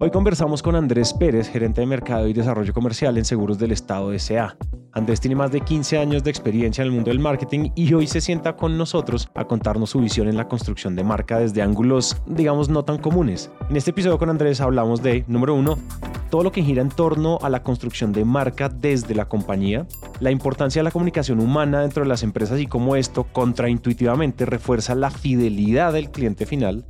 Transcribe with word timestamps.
Hoy 0.00 0.12
conversamos 0.12 0.62
con 0.62 0.76
Andrés 0.76 1.12
Pérez, 1.12 1.48
gerente 1.48 1.80
de 1.80 1.86
Mercado 1.88 2.28
y 2.28 2.32
Desarrollo 2.32 2.72
Comercial 2.72 3.18
en 3.18 3.24
Seguros 3.24 3.58
del 3.58 3.72
Estado 3.72 4.16
SA. 4.16 4.56
Andrés 4.92 5.20
tiene 5.20 5.34
más 5.34 5.50
de 5.50 5.60
15 5.60 5.98
años 5.98 6.22
de 6.22 6.30
experiencia 6.30 6.82
en 6.82 6.86
el 6.86 6.94
mundo 6.94 7.10
del 7.10 7.18
marketing 7.18 7.70
y 7.74 7.92
hoy 7.94 8.06
se 8.06 8.20
sienta 8.20 8.54
con 8.54 8.78
nosotros 8.78 9.28
a 9.34 9.46
contarnos 9.46 9.90
su 9.90 9.98
visión 9.98 10.28
en 10.28 10.36
la 10.36 10.46
construcción 10.46 10.94
de 10.94 11.02
marca 11.02 11.40
desde 11.40 11.62
ángulos, 11.62 12.22
digamos, 12.26 12.68
no 12.68 12.84
tan 12.84 12.98
comunes. 12.98 13.50
En 13.68 13.76
este 13.76 13.90
episodio 13.90 14.18
con 14.18 14.30
Andrés 14.30 14.60
hablamos 14.60 15.02
de, 15.02 15.24
número 15.26 15.56
uno, 15.56 15.76
todo 16.30 16.44
lo 16.44 16.52
que 16.52 16.62
gira 16.62 16.80
en 16.80 16.90
torno 16.90 17.40
a 17.42 17.48
la 17.48 17.64
construcción 17.64 18.12
de 18.12 18.24
marca 18.24 18.68
desde 18.68 19.16
la 19.16 19.28
compañía, 19.28 19.84
la 20.20 20.30
importancia 20.30 20.78
de 20.78 20.84
la 20.84 20.92
comunicación 20.92 21.40
humana 21.40 21.80
dentro 21.80 22.04
de 22.04 22.08
las 22.08 22.22
empresas 22.22 22.60
y 22.60 22.68
cómo 22.68 22.94
esto 22.94 23.24
contraintuitivamente 23.24 24.46
refuerza 24.46 24.94
la 24.94 25.10
fidelidad 25.10 25.92
del 25.92 26.12
cliente 26.12 26.46
final, 26.46 26.84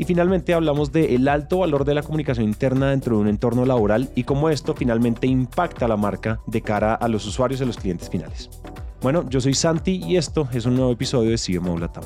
y 0.00 0.04
finalmente 0.04 0.54
hablamos 0.54 0.92
del 0.92 1.10
el 1.10 1.28
alto 1.28 1.58
valor 1.58 1.84
de 1.84 1.92
la 1.92 2.02
comunicación 2.02 2.46
interna 2.46 2.88
dentro 2.88 3.16
de 3.16 3.20
un 3.20 3.28
entorno 3.28 3.66
laboral 3.66 4.08
y 4.14 4.24
cómo 4.24 4.48
esto 4.48 4.72
finalmente 4.72 5.26
impacta 5.26 5.84
a 5.84 5.88
la 5.88 5.98
marca 5.98 6.40
de 6.46 6.62
cara 6.62 6.94
a 6.94 7.06
los 7.06 7.26
usuarios 7.26 7.60
y 7.60 7.66
los 7.66 7.76
clientes 7.76 8.08
finales. 8.08 8.48
Bueno, 9.02 9.28
yo 9.28 9.42
soy 9.42 9.52
Santi 9.52 10.02
y 10.02 10.16
esto 10.16 10.48
es 10.54 10.64
un 10.64 10.76
nuevo 10.76 10.90
episodio 10.90 11.28
de 11.28 11.36
CMO 11.36 11.76
Latam. 11.76 12.04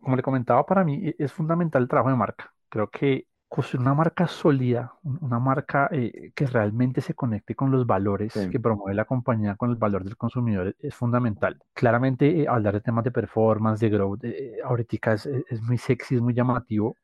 Como 0.00 0.14
le 0.14 0.22
comentaba, 0.22 0.64
para 0.64 0.84
mí 0.84 1.12
es 1.18 1.32
fundamental 1.32 1.82
el 1.82 1.88
trabajo 1.88 2.10
de 2.10 2.16
marca. 2.16 2.54
Creo 2.68 2.88
que 2.88 3.26
construir 3.52 3.82
una 3.82 3.92
marca 3.92 4.26
sólida, 4.26 4.94
una 5.02 5.38
marca 5.38 5.86
eh, 5.92 6.32
que 6.34 6.46
realmente 6.46 7.02
se 7.02 7.12
conecte 7.12 7.54
con 7.54 7.70
los 7.70 7.86
valores 7.86 8.32
que 8.50 8.58
promueve 8.58 8.94
la 8.94 9.04
compañía, 9.04 9.56
con 9.56 9.68
el 9.68 9.76
valor 9.76 10.04
del 10.04 10.16
consumidor, 10.16 10.74
es 10.78 10.94
fundamental. 10.94 11.62
Claramente, 11.74 12.40
eh, 12.40 12.48
hablar 12.48 12.72
de 12.72 12.80
temas 12.80 13.04
de 13.04 13.10
performance, 13.10 13.78
de 13.80 13.90
growth, 13.90 14.24
eh, 14.24 14.56
ahorita 14.64 15.12
es, 15.12 15.26
es, 15.26 15.60
muy 15.60 15.76
sexy, 15.76 16.14
es 16.14 16.22
muy 16.22 16.32
llamativo, 16.32 16.96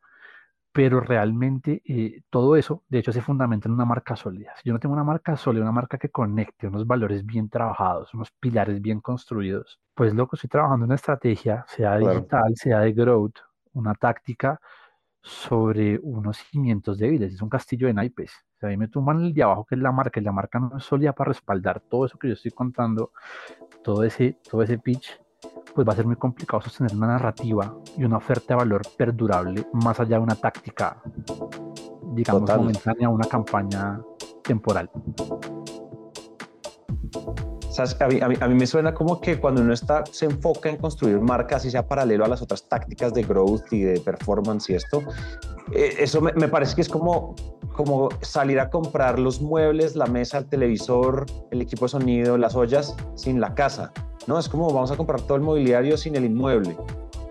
pero 0.72 1.00
realmente 1.00 1.82
todo 2.30 2.56
eso, 2.56 2.83
de 2.88 3.00
hecho, 3.00 3.12
se 3.12 3.20
fundamenta 3.20 3.68
en 3.68 3.74
una 3.74 3.84
marca 3.84 4.16
sólida. 4.16 4.55
Si 4.56 4.68
yo 4.68 4.72
no 4.72 4.78
tengo 4.78 4.94
una 4.94 5.05
marca 5.05 5.36
sólida, 5.36 5.64
una 5.64 5.72
marca 5.72 5.98
que 5.98 6.08
conecte 6.08 6.66
unos 6.66 6.86
valores 6.86 7.27
bien 7.27 7.50
trabajados, 7.50 8.14
unos 8.14 8.30
pilares 8.30 8.80
bien 8.80 9.00
construidos, 9.02 9.80
pues 9.94 10.14
loco, 10.14 10.36
estoy 10.36 10.48
trabajando 10.48 10.86
una 10.86 10.94
estrategia, 10.94 11.66
sea 11.68 11.98
digital, 11.98 12.55
sea 12.56 12.80
de 12.80 12.92
growth, 12.94 13.36
una 13.74 13.92
táctica, 13.94 14.58
sobre 15.22 15.98
unos 16.02 16.38
cimientos 16.38 16.98
débiles, 16.98 17.34
es 17.34 17.42
un 17.42 17.48
castillo 17.48 17.86
de 17.86 17.94
naipes. 17.94 18.33
O 18.56 18.58
sea, 18.61 18.70
ahí 18.70 18.77
me 18.77 18.88
tumban 18.88 19.22
el 19.22 19.34
de 19.34 19.42
abajo, 19.42 19.64
que 19.64 19.74
es 19.74 19.80
la 19.80 19.92
marca, 19.92 20.20
y 20.20 20.22
la 20.22 20.33
marca 20.33 20.58
no 20.58 20.77
es 20.77 20.84
sólida 20.84 21.12
para 21.12 21.28
respaldar 21.28 21.80
todo 21.80 22.06
eso 22.06 22.19
que 22.19 22.28
yo 22.28 22.34
estoy 22.34 22.50
contando, 22.50 23.12
todo 23.83 24.05
ese, 24.05 24.39
todo 24.48 24.62
ese 24.62 24.78
pitch, 24.78 25.20
pues 25.74 25.86
va 25.86 25.92
a 25.92 25.96
ser 25.96 26.06
muy 26.06 26.16
complicado 26.16 26.61
sostener 26.62 26.94
una 26.94 27.06
narrativa 27.08 27.74
y 27.96 28.05
una 28.05 28.16
oferta 28.16 28.55
de 28.55 28.56
valor 28.56 28.83
perdurable 28.96 29.66
más 29.72 30.00
allá 30.00 30.16
de 30.16 30.22
una 30.22 30.34
táctica, 30.34 31.00
digamos, 32.14 32.50
momentánea, 32.56 33.08
una 33.08 33.28
campaña 33.28 34.00
temporal. 34.42 34.91
A 37.80 38.48
mí, 38.48 38.54
me 38.54 38.66
suena 38.66 38.92
como 38.92 39.20
que 39.20 39.38
cuando 39.38 39.60
uno 39.60 39.72
está, 39.72 40.04
se 40.10 40.26
enfoca 40.26 40.68
en 40.68 40.76
construir 40.76 41.20
marcas 41.20 41.64
y 41.64 41.70
sea 41.70 41.86
paralelo 41.86 42.24
a 42.24 42.28
las 42.28 42.42
otras 42.42 42.68
tácticas 42.68 43.14
de 43.14 43.22
growth 43.22 43.72
y 43.72 43.82
de 43.82 44.00
performance 44.00 44.70
y 44.70 44.74
esto, 44.74 45.02
eh, 45.72 45.94
eso 45.98 46.20
me, 46.20 46.48
parece 46.48 46.74
que 46.74 46.80
es 46.80 46.88
como, 46.88 47.36
como 47.76 48.08
salir 48.20 48.58
a 48.58 48.70
comprar 48.70 49.18
los 49.18 49.40
muebles, 49.40 49.94
la 49.96 50.06
mesa, 50.06 50.38
el 50.38 50.46
televisor, 50.46 51.26
el 51.50 51.62
equipo 51.62 51.84
de 51.84 51.90
sonido, 51.90 52.38
las 52.38 52.56
ollas 52.56 52.96
sin 53.14 53.40
la 53.40 53.54
casa. 53.54 53.92
No, 54.26 54.38
es 54.38 54.48
como 54.48 54.72
vamos 54.72 54.90
a 54.90 54.96
comprar 54.96 55.20
todo 55.20 55.36
el 55.36 55.42
mobiliario 55.42 55.96
sin 55.96 56.16
el 56.16 56.24
inmueble. 56.24 56.76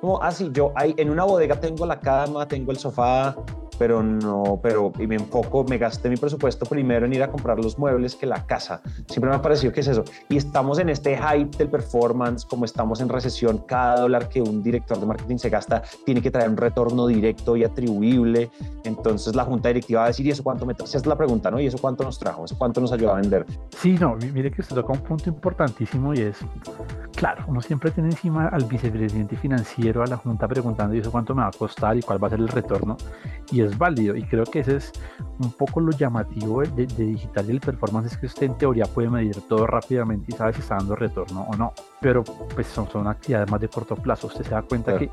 Como 0.01 0.21
así, 0.21 0.45
ah, 0.47 0.53
yo 0.53 0.71
hay, 0.75 0.93
en 0.97 1.09
una 1.09 1.23
bodega 1.23 1.59
tengo 1.59 1.85
la 1.85 1.99
cama, 1.99 2.47
tengo 2.47 2.71
el 2.71 2.77
sofá, 2.77 3.35
pero 3.77 4.03
no, 4.03 4.59
pero 4.61 4.91
y 4.99 5.07
me 5.07 5.15
enfoco, 5.15 5.63
me 5.63 5.77
gasté 5.77 6.09
mi 6.09 6.17
presupuesto 6.17 6.65
primero 6.65 7.05
en 7.05 7.13
ir 7.13 7.23
a 7.23 7.31
comprar 7.31 7.57
los 7.57 7.77
muebles 7.77 8.15
que 8.15 8.25
la 8.25 8.45
casa. 8.45 8.81
Siempre 9.07 9.29
me 9.29 9.35
ha 9.35 9.41
parecido 9.41 9.73
que 9.73 9.81
es 9.81 9.87
eso. 9.87 10.03
Y 10.29 10.37
estamos 10.37 10.79
en 10.79 10.89
este 10.89 11.17
hype 11.17 11.57
del 11.57 11.69
performance, 11.69 12.45
como 12.45 12.65
estamos 12.65 13.01
en 13.01 13.09
recesión, 13.09 13.59
cada 13.67 14.01
dólar 14.01 14.29
que 14.29 14.41
un 14.41 14.63
director 14.63 14.99
de 14.99 15.05
marketing 15.05 15.37
se 15.37 15.49
gasta 15.49 15.83
tiene 16.05 16.21
que 16.21 16.31
traer 16.31 16.49
un 16.49 16.57
retorno 16.57 17.07
directo 17.07 17.55
y 17.55 17.63
atribuible. 17.63 18.49
Entonces 18.83 19.35
la 19.35 19.43
junta 19.43 19.69
directiva 19.69 20.01
va 20.01 20.05
a 20.05 20.09
decir, 20.09 20.25
¿y 20.25 20.31
eso 20.31 20.43
cuánto 20.43 20.65
me 20.65 20.73
trae? 20.73 20.87
Esa 20.87 20.97
es 20.97 21.05
la 21.05 21.15
pregunta, 21.15 21.51
¿no? 21.51 21.59
¿Y 21.59 21.67
eso 21.67 21.77
cuánto 21.77 22.03
nos 22.03 22.19
trajo? 22.19 22.45
¿Eso 22.45 22.57
cuánto 22.57 22.81
nos 22.81 22.91
ayuda 22.91 23.13
a 23.13 23.15
vender? 23.15 23.45
Sí, 23.77 23.97
no, 23.99 24.15
mire 24.15 24.51
que 24.51 24.61
usted 24.61 24.75
toca 24.75 24.93
un 24.93 24.99
punto 24.99 25.29
importantísimo 25.29 26.13
y 26.13 26.19
es, 26.19 26.37
claro, 27.15 27.43
uno 27.47 27.61
siempre 27.61 27.91
tiene 27.91 28.09
encima 28.09 28.47
al 28.47 28.63
vicepresidente 28.65 29.35
financiero, 29.35 30.03
a 30.03 30.07
la 30.07 30.17
junta 30.17 30.47
preguntando, 30.47 30.95
¿y 30.95 30.99
eso 30.99 31.11
cuánto 31.11 31.35
me 31.35 31.41
va 31.41 31.49
a 31.49 31.51
costar 31.51 31.97
y 31.97 32.01
cuál 32.01 32.23
va 32.23 32.27
a 32.27 32.31
ser 32.31 32.39
el 32.39 32.47
retorno? 32.47 32.97
Y 33.51 33.61
es 33.61 33.66
válido. 33.75 34.15
Y 34.15 34.23
creo 34.23 34.43
que 34.43 34.59
ese 34.59 34.77
es 34.77 34.91
un 35.39 35.51
poco 35.51 35.79
lo 35.79 35.91
llamativo 35.91 36.61
de, 36.61 36.85
digital 36.85 37.45
y 37.47 37.51
el 37.51 37.59
performance, 37.59 38.11
es 38.11 38.17
que 38.17 38.27
usted 38.27 38.43
en 38.43 38.57
teoría 38.57 38.85
puede 38.85 39.09
medir 39.09 39.41
todo 39.47 39.65
rápidamente 39.65 40.25
y 40.29 40.35
sabe 40.35 40.53
si 40.53 40.61
está 40.61 40.75
dando 40.75 40.95
retorno 40.95 41.47
o 41.49 41.55
no. 41.55 41.73
Pero 41.99 42.23
pues 42.23 42.67
son, 42.67 42.87
son 42.89 43.07
actividades 43.07 43.49
más 43.49 43.59
de 43.59 43.67
corto 43.67 43.95
plazo. 43.95 44.27
Usted 44.27 44.43
se 44.43 44.51
da 44.51 44.61
cuenta 44.61 44.97
que 44.97 45.09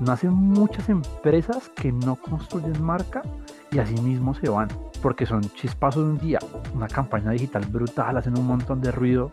no 0.00 0.12
hacen 0.12 0.32
muchas 0.32 0.88
empresas 0.88 1.70
que 1.70 1.92
no 1.92 2.16
construyen 2.16 2.82
marca 2.82 3.22
y 3.70 3.78
así 3.78 3.94
mismo 4.00 4.34
se 4.34 4.48
van, 4.48 4.68
porque 5.02 5.26
son 5.26 5.40
chispazos 5.40 6.04
de 6.04 6.10
un 6.10 6.18
día, 6.18 6.38
una 6.74 6.88
campaña 6.88 7.30
digital 7.30 7.64
brutal, 7.66 8.16
hacen 8.16 8.38
un 8.38 8.46
montón 8.46 8.80
de 8.80 8.92
ruido, 8.92 9.30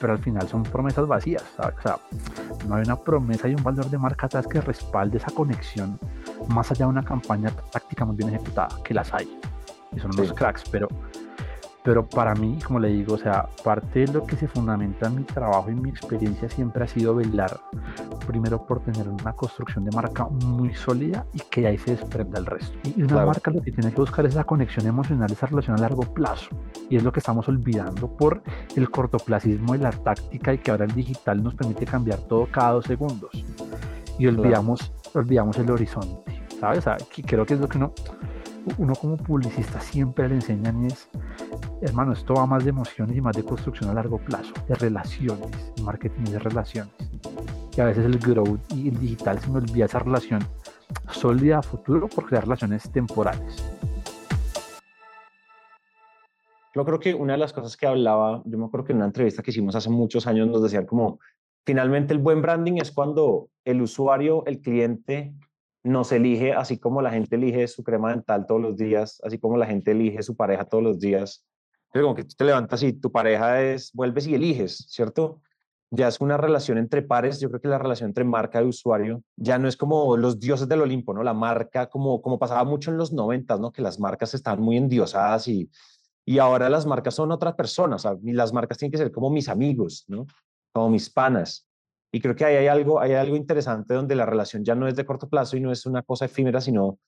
pero 0.00 0.12
al 0.12 0.18
final 0.18 0.46
son 0.48 0.62
promesas 0.62 1.06
vacías, 1.06 1.44
O 1.58 1.80
sea, 1.80 1.98
no 2.68 2.76
hay 2.76 2.82
una 2.82 2.96
promesa 2.96 3.48
y 3.48 3.54
un 3.54 3.62
valor 3.62 3.88
de 3.90 3.98
marca 3.98 4.26
atrás 4.26 4.46
que 4.46 4.60
respalde 4.60 5.18
esa 5.18 5.30
conexión 5.30 5.98
más 6.48 6.70
allá 6.70 6.86
de 6.86 6.90
una 6.90 7.02
campaña 7.02 7.50
táctica 7.70 8.04
muy 8.04 8.16
bien 8.16 8.30
ejecutada, 8.30 8.68
que 8.84 8.94
las 8.94 9.12
hay, 9.12 9.38
y 9.94 10.00
son 10.00 10.10
los 10.16 10.32
cracks, 10.32 10.64
pero 10.70 10.88
pero 11.86 12.04
para 12.04 12.34
mí, 12.34 12.58
como 12.66 12.80
le 12.80 12.88
digo, 12.88 13.14
o 13.14 13.16
sea, 13.16 13.48
parte 13.62 14.00
de 14.00 14.12
lo 14.12 14.26
que 14.26 14.34
se 14.34 14.48
fundamenta 14.48 15.06
en 15.06 15.18
mi 15.18 15.22
trabajo 15.22 15.70
y 15.70 15.76
mi 15.76 15.88
experiencia 15.88 16.48
siempre 16.48 16.82
ha 16.82 16.88
sido 16.88 17.14
velar, 17.14 17.60
primero 18.26 18.66
por 18.66 18.80
tener 18.80 19.08
una 19.08 19.32
construcción 19.34 19.84
de 19.84 19.94
marca 19.94 20.24
muy 20.24 20.74
sólida 20.74 21.24
y 21.32 21.38
que 21.48 21.64
ahí 21.64 21.78
se 21.78 21.92
desprenda 21.92 22.40
el 22.40 22.46
resto. 22.46 22.76
Y 22.82 23.04
una 23.04 23.24
marca 23.24 23.52
lo 23.52 23.62
que 23.62 23.70
tiene 23.70 23.92
que 23.92 24.00
buscar 24.00 24.26
es 24.26 24.32
esa 24.32 24.42
conexión 24.42 24.84
emocional, 24.84 25.30
esa 25.30 25.46
relación 25.46 25.76
a 25.76 25.80
largo 25.80 26.02
plazo. 26.02 26.48
Y 26.90 26.96
es 26.96 27.04
lo 27.04 27.12
que 27.12 27.20
estamos 27.20 27.46
olvidando 27.46 28.08
por 28.08 28.42
el 28.74 28.90
cortoplacismo 28.90 29.76
y 29.76 29.78
la 29.78 29.92
táctica 29.92 30.54
y 30.54 30.58
que 30.58 30.72
ahora 30.72 30.86
el 30.86 30.92
digital 30.92 31.40
nos 31.40 31.54
permite 31.54 31.86
cambiar 31.86 32.18
todo 32.18 32.48
cada 32.50 32.72
dos 32.72 32.86
segundos. 32.86 33.30
Y 34.18 34.26
olvidamos, 34.26 34.92
olvidamos 35.14 35.58
el 35.58 35.70
horizonte, 35.70 36.42
¿sabes? 36.60 36.78
O 36.78 36.82
sea, 36.82 36.96
creo 37.26 37.46
que 37.46 37.54
es 37.54 37.60
lo 37.60 37.68
que 37.68 37.78
uno 37.78 37.92
uno 38.78 38.94
como 38.94 39.16
publicista 39.16 39.80
siempre 39.80 40.28
le 40.28 40.36
enseñan 40.36 40.84
es, 40.84 41.08
hermano, 41.80 42.12
esto 42.12 42.34
va 42.34 42.46
más 42.46 42.64
de 42.64 42.70
emociones 42.70 43.16
y 43.16 43.20
más 43.20 43.36
de 43.36 43.44
construcción 43.44 43.90
a 43.90 43.94
largo 43.94 44.18
plazo, 44.18 44.52
de 44.68 44.74
relaciones, 44.74 45.72
marketing 45.82 46.24
de 46.24 46.38
relaciones. 46.38 46.92
Y 47.76 47.80
a 47.80 47.84
veces 47.86 48.04
el 48.04 48.18
growth 48.18 48.60
y 48.74 48.88
el 48.88 48.98
digital 48.98 49.38
se 49.38 49.50
me 49.50 49.58
olvida 49.58 49.84
esa 49.84 49.98
relación 49.98 50.40
sólida 51.10 51.58
a 51.58 51.62
futuro 51.62 52.08
por 52.08 52.26
crear 52.26 52.44
relaciones 52.44 52.90
temporales. 52.90 53.64
Yo 56.74 56.84
creo 56.84 56.98
que 56.98 57.14
una 57.14 57.34
de 57.34 57.38
las 57.38 57.52
cosas 57.52 57.76
que 57.76 57.86
hablaba, 57.86 58.42
yo 58.44 58.58
me 58.58 58.66
acuerdo 58.66 58.86
que 58.86 58.92
en 58.92 58.98
una 58.98 59.06
entrevista 59.06 59.42
que 59.42 59.50
hicimos 59.50 59.74
hace 59.76 59.88
muchos 59.88 60.26
años 60.26 60.48
nos 60.48 60.62
decían 60.62 60.84
como, 60.84 61.20
finalmente 61.66 62.14
el 62.14 62.20
buen 62.20 62.40
branding 62.40 62.74
es 62.80 62.92
cuando 62.92 63.50
el 63.64 63.82
usuario, 63.82 64.44
el 64.46 64.60
cliente, 64.60 65.34
nos 65.82 66.10
elige 66.12 66.52
así 66.52 66.78
como 66.78 67.02
la 67.02 67.10
gente 67.10 67.36
elige 67.36 67.66
su 67.68 67.82
crema 67.84 68.10
dental 68.10 68.46
todos 68.46 68.60
los 68.60 68.76
días, 68.76 69.20
así 69.24 69.38
como 69.38 69.56
la 69.56 69.66
gente 69.66 69.90
elige 69.90 70.22
su 70.22 70.36
pareja 70.36 70.64
todos 70.64 70.82
los 70.82 70.98
días. 70.98 71.44
Entonces, 71.86 72.02
como 72.02 72.14
que 72.14 72.24
tú 72.24 72.34
te 72.36 72.44
levantas 72.44 72.82
y 72.82 72.92
tu 72.92 73.12
pareja 73.12 73.62
es, 73.62 73.92
vuelves 73.92 74.26
y 74.26 74.34
eliges, 74.34 74.86
¿cierto? 74.88 75.40
Ya 75.90 76.08
es 76.08 76.20
una 76.20 76.36
relación 76.36 76.78
entre 76.78 77.02
pares, 77.02 77.40
yo 77.40 77.48
creo 77.48 77.60
que 77.60 77.68
la 77.68 77.78
relación 77.78 78.10
entre 78.10 78.24
marca 78.24 78.60
y 78.60 78.66
usuario 78.66 79.22
ya 79.36 79.58
no 79.58 79.68
es 79.68 79.76
como 79.76 80.16
los 80.16 80.40
dioses 80.40 80.68
del 80.68 80.82
Olimpo, 80.82 81.14
¿no? 81.14 81.22
La 81.22 81.34
marca, 81.34 81.88
como, 81.88 82.20
como 82.20 82.38
pasaba 82.38 82.64
mucho 82.64 82.90
en 82.90 82.96
los 82.96 83.12
noventas, 83.12 83.60
¿no? 83.60 83.70
Que 83.70 83.82
las 83.82 84.00
marcas 84.00 84.34
estaban 84.34 84.60
muy 84.60 84.76
endiosadas 84.76 85.46
y, 85.46 85.70
y 86.24 86.38
ahora 86.38 86.68
las 86.68 86.86
marcas 86.86 87.14
son 87.14 87.30
otras 87.30 87.54
personas, 87.54 88.04
o 88.04 88.08
sea, 88.08 88.18
las 88.22 88.52
marcas 88.52 88.78
tienen 88.78 88.90
que 88.90 88.98
ser 88.98 89.12
como 89.12 89.30
mis 89.30 89.48
amigos, 89.48 90.04
¿no? 90.08 90.26
Como 90.76 90.90
mis 90.90 91.08
panas. 91.08 91.66
Y 92.12 92.20
creo 92.20 92.36
que 92.36 92.44
ahí 92.44 92.56
hay 92.56 92.66
algo, 92.66 93.00
hay 93.00 93.14
algo 93.14 93.34
interesante 93.34 93.94
donde 93.94 94.14
la 94.14 94.26
relación 94.26 94.62
ya 94.62 94.74
no 94.74 94.86
es 94.86 94.94
de 94.94 95.06
corto 95.06 95.26
plazo 95.26 95.56
y 95.56 95.60
no 95.60 95.72
es 95.72 95.86
una 95.86 96.02
cosa 96.02 96.26
efímera, 96.26 96.60
sino 96.60 96.98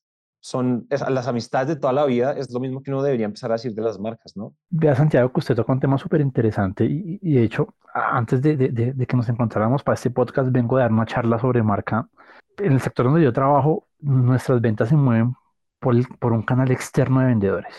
son 0.41 0.87
las 0.89 1.29
amistades 1.29 1.69
de 1.69 1.77
toda 1.77 1.93
la 1.93 2.07
vida, 2.07 2.33
es 2.33 2.51
lo 2.51 2.61
mismo 2.61 2.83
que 2.83 2.91
uno 2.91 3.03
debería 3.03 3.27
empezar 3.27 3.51
a 3.51 3.57
decir 3.57 3.75
de 3.75 3.83
las 3.83 3.99
marcas, 3.99 4.39
¿no? 4.39 4.55
Vea, 4.71 4.95
Santiago, 4.95 5.31
que 5.31 5.41
usted 5.41 5.55
toca 5.55 5.71
un 5.71 5.81
tema 5.81 5.99
súper 5.99 6.23
interesante 6.23 6.87
y, 6.87 7.19
de 7.35 7.43
hecho, 7.43 7.75
antes 7.93 8.41
de, 8.41 8.57
de, 8.57 8.71
de, 8.71 9.07
que 9.07 9.17
nos 9.19 9.29
encontráramos 9.29 9.83
para 9.83 9.97
este 9.97 10.09
podcast, 10.09 10.51
vengo 10.51 10.79
a 10.79 10.81
dar 10.81 10.93
una 10.93 11.05
charla 11.05 11.39
sobre 11.39 11.63
marca. 11.63 12.09
En 12.57 12.73
el 12.73 12.81
sector 12.81 13.05
donde 13.05 13.23
yo 13.23 13.35
trabajo, 13.35 13.87
nuestras 13.99 14.63
ventas 14.63 14.89
se 14.89 14.97
mueven 14.97 15.35
por, 15.79 15.95
por 16.19 16.33
un 16.33 16.43
canal 16.43 16.71
externo 16.71 17.21
de 17.21 17.27
vendedores. 17.27 17.75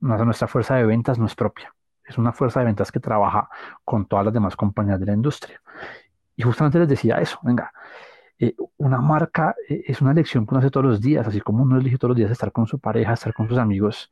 Nuestra 0.00 0.48
fuerza 0.48 0.74
de 0.74 0.86
ventas 0.86 1.20
no 1.20 1.26
es 1.26 1.36
propia, 1.36 1.72
es 2.08 2.18
una 2.18 2.32
fuerza 2.32 2.60
de 2.60 2.66
ventas 2.66 2.90
que 2.90 3.00
trabaja 3.00 3.48
con 3.84 4.06
todas 4.06 4.24
las 4.24 4.34
demás 4.34 4.56
compañías 4.56 4.98
de 5.00 5.06
la 5.06 5.12
industria. 5.12 5.60
Y 6.36 6.42
justamente 6.42 6.78
les 6.78 6.88
decía 6.88 7.16
eso, 7.16 7.38
venga, 7.42 7.72
eh, 8.38 8.54
una 8.76 9.00
marca 9.00 9.54
eh, 9.68 9.82
es 9.86 10.00
una 10.00 10.12
elección 10.12 10.46
que 10.46 10.54
uno 10.54 10.60
hace 10.60 10.70
todos 10.70 10.86
los 10.86 11.00
días, 11.00 11.26
así 11.26 11.40
como 11.40 11.64
uno 11.64 11.78
elige 11.78 11.98
todos 11.98 12.10
los 12.10 12.16
días 12.16 12.30
estar 12.30 12.52
con 12.52 12.66
su 12.66 12.78
pareja, 12.78 13.12
estar 13.12 13.34
con 13.34 13.48
sus 13.48 13.58
amigos. 13.58 14.10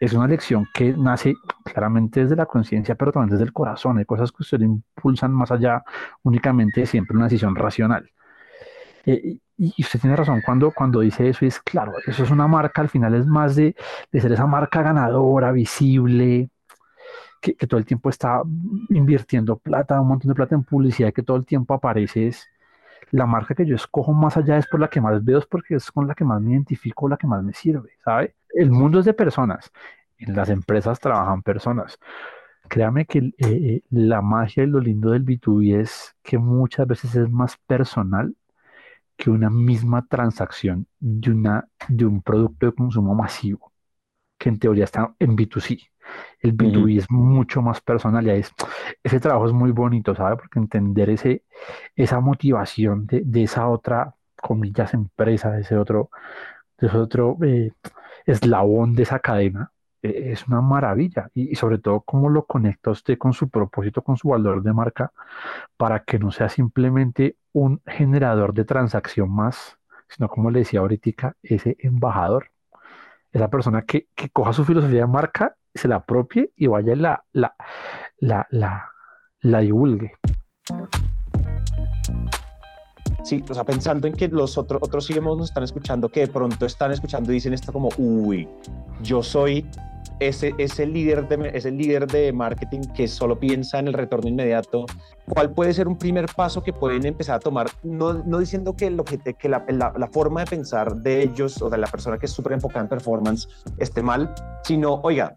Es 0.00 0.12
una 0.12 0.26
elección 0.26 0.66
que 0.74 0.92
nace 0.92 1.34
claramente 1.64 2.20
desde 2.20 2.36
la 2.36 2.46
conciencia, 2.46 2.94
pero 2.94 3.12
también 3.12 3.30
desde 3.30 3.44
el 3.44 3.52
corazón. 3.52 3.98
Hay 3.98 4.04
cosas 4.04 4.32
que 4.32 4.42
usted 4.42 4.60
impulsan 4.60 5.32
más 5.32 5.50
allá 5.50 5.82
únicamente 6.22 6.80
de 6.80 6.86
siempre 6.86 7.16
una 7.16 7.26
decisión 7.26 7.54
racional. 7.54 8.10
Eh, 9.06 9.38
y 9.56 9.74
usted 9.82 10.00
tiene 10.00 10.16
razón 10.16 10.42
cuando, 10.44 10.72
cuando 10.72 11.00
dice 11.00 11.28
eso, 11.28 11.46
es 11.46 11.60
claro, 11.60 11.92
eso 12.06 12.24
es 12.24 12.30
una 12.30 12.48
marca, 12.48 12.82
al 12.82 12.88
final 12.88 13.14
es 13.14 13.26
más 13.26 13.54
de, 13.54 13.76
de 14.10 14.20
ser 14.20 14.32
esa 14.32 14.46
marca 14.46 14.82
ganadora, 14.82 15.52
visible, 15.52 16.50
que, 17.52 17.66
todo 17.66 17.78
el 17.78 17.84
tiempo 17.86 18.08
está 18.10 18.42
invirtiendo 18.90 19.58
plata, 19.58 20.00
un 20.00 20.08
montón 20.08 20.28
de 20.30 20.34
plata 20.34 20.54
en 20.54 20.64
publicidad, 20.64 21.12
que 21.12 21.22
todo 21.22 21.36
el 21.36 21.44
tiempo 21.44 21.74
aparece, 21.74 22.28
es, 22.28 22.48
la 23.10 23.26
marca 23.26 23.54
que 23.54 23.66
yo 23.66 23.76
escojo 23.76 24.12
más 24.12 24.36
allá 24.36 24.56
es 24.58 24.66
por 24.66 24.80
la 24.80 24.88
que 24.88 25.00
más 25.00 25.22
veo, 25.24 25.38
es 25.38 25.46
porque 25.46 25.76
es 25.76 25.90
con 25.90 26.08
la 26.08 26.14
que 26.14 26.24
más 26.24 26.40
me 26.40 26.52
identifico, 26.52 27.08
la 27.08 27.16
que 27.16 27.26
más 27.26 27.42
me 27.44 27.52
sirve, 27.52 27.90
¿sabe? 28.04 28.34
El 28.50 28.70
mundo 28.70 29.00
es 29.00 29.04
de 29.04 29.14
personas, 29.14 29.70
en 30.18 30.34
las 30.34 30.48
empresas 30.48 30.98
trabajan 31.00 31.42
personas. 31.42 31.98
Créame 32.68 33.04
que 33.06 33.18
eh, 33.18 33.32
eh, 33.38 33.82
la 33.90 34.22
magia 34.22 34.64
y 34.64 34.66
lo 34.66 34.80
lindo 34.80 35.10
del 35.10 35.24
B2B 35.24 35.80
es 35.80 36.16
que 36.22 36.38
muchas 36.38 36.86
veces 36.86 37.14
es 37.14 37.30
más 37.30 37.58
personal 37.66 38.34
que 39.16 39.30
una 39.30 39.50
misma 39.50 40.06
transacción 40.06 40.86
de, 40.98 41.30
una, 41.32 41.68
de 41.88 42.06
un 42.06 42.22
producto 42.22 42.66
de 42.66 42.72
consumo 42.74 43.14
masivo, 43.14 43.72
que 44.38 44.48
en 44.48 44.58
teoría 44.58 44.84
está 44.84 45.14
en 45.18 45.36
B2C. 45.36 45.90
El 46.40 46.56
B2B 46.56 46.98
es 46.98 47.10
mucho 47.10 47.62
más 47.62 47.80
personal 47.80 48.26
y 48.26 48.30
es, 48.30 48.52
ese 49.02 49.20
trabajo 49.20 49.46
es 49.46 49.52
muy 49.52 49.72
bonito, 49.72 50.14
¿sabe? 50.14 50.36
Porque 50.36 50.58
entender 50.58 51.10
ese, 51.10 51.44
esa 51.96 52.20
motivación 52.20 53.06
de, 53.06 53.22
de 53.24 53.44
esa 53.44 53.68
otra, 53.68 54.14
comillas, 54.40 54.94
empresa, 54.94 55.50
de 55.52 55.62
ese 55.62 55.76
otro, 55.76 56.10
de 56.78 56.88
ese 56.88 56.96
otro 56.98 57.38
eh, 57.42 57.72
eslabón 58.26 58.94
de 58.94 59.04
esa 59.04 59.18
cadena, 59.20 59.72
e, 60.02 60.32
es 60.32 60.46
una 60.48 60.60
maravilla. 60.60 61.30
Y, 61.34 61.52
y, 61.52 61.54
sobre 61.56 61.78
todo 61.78 62.00
cómo 62.02 62.28
lo 62.30 62.46
conecta 62.46 62.90
usted 62.90 63.18
con 63.18 63.32
su 63.32 63.48
propósito, 63.48 64.02
con 64.02 64.16
su 64.16 64.28
valor 64.28 64.62
de 64.62 64.72
marca, 64.72 65.12
para 65.76 66.00
que 66.04 66.18
no 66.18 66.30
sea 66.30 66.48
simplemente 66.48 67.36
un 67.52 67.80
generador 67.86 68.54
de 68.54 68.64
transacción 68.64 69.30
más, 69.30 69.78
sino 70.08 70.28
como 70.28 70.50
le 70.50 70.60
decía 70.60 70.80
ahorita, 70.80 71.36
ese 71.42 71.76
embajador 71.80 72.50
esa 73.34 73.50
persona 73.50 73.82
que, 73.82 74.08
que, 74.14 74.30
coja 74.30 74.52
su 74.52 74.64
filosofía 74.64 75.00
de 75.00 75.06
marca 75.06 75.56
se 75.74 75.88
la 75.88 75.96
apropie 75.96 76.52
y 76.56 76.66
vaya 76.66 76.92
y 76.92 76.96
la, 76.96 77.24
la, 77.32 77.54
la, 78.18 78.46
la, 78.50 78.90
la 79.40 79.60
divulgue. 79.60 80.12
Sí, 83.24 83.42
o 83.48 83.54
sea, 83.54 83.64
pensando 83.64 84.06
en 84.06 84.14
que 84.14 84.28
los 84.28 84.58
otros 84.58 84.82
otros 84.82 85.08
CMOs 85.08 85.38
nos 85.38 85.48
están 85.48 85.64
escuchando, 85.64 86.10
que 86.10 86.20
de 86.20 86.28
pronto 86.28 86.66
están 86.66 86.92
escuchando 86.92 87.32
y 87.32 87.36
dicen 87.36 87.54
esto 87.54 87.72
como, 87.72 87.88
uy, 87.96 88.46
yo 89.02 89.22
soy 89.22 89.66
ese, 90.20 90.54
ese, 90.58 90.86
líder 90.86 91.26
de, 91.26 91.50
ese 91.54 91.70
líder 91.70 92.06
de 92.06 92.32
marketing 92.32 92.80
que 92.94 93.08
solo 93.08 93.40
piensa 93.40 93.78
en 93.78 93.88
el 93.88 93.94
retorno 93.94 94.28
inmediato, 94.28 94.84
¿cuál 95.26 95.52
puede 95.52 95.72
ser 95.72 95.88
un 95.88 95.96
primer 95.96 96.26
paso 96.36 96.62
que 96.62 96.72
pueden 96.72 97.06
empezar 97.06 97.36
a 97.36 97.40
tomar? 97.40 97.68
No, 97.82 98.12
no 98.12 98.38
diciendo 98.38 98.76
que, 98.76 98.86
el 98.86 99.02
que 99.38 99.48
la, 99.48 99.64
la, 99.68 99.92
la, 99.96 100.08
forma 100.08 100.40
de 100.40 100.46
pensar 100.46 100.94
de 100.96 101.22
ellos 101.22 101.60
o 101.62 101.70
de 101.70 101.78
la 101.78 101.86
persona 101.86 102.18
que 102.18 102.26
es 102.26 102.32
súper 102.32 102.52
enfocada 102.52 102.82
en 102.82 102.88
performance 102.88 103.48
esté 103.78 104.02
mal, 104.02 104.34
sino, 104.64 105.00
oiga, 105.02 105.34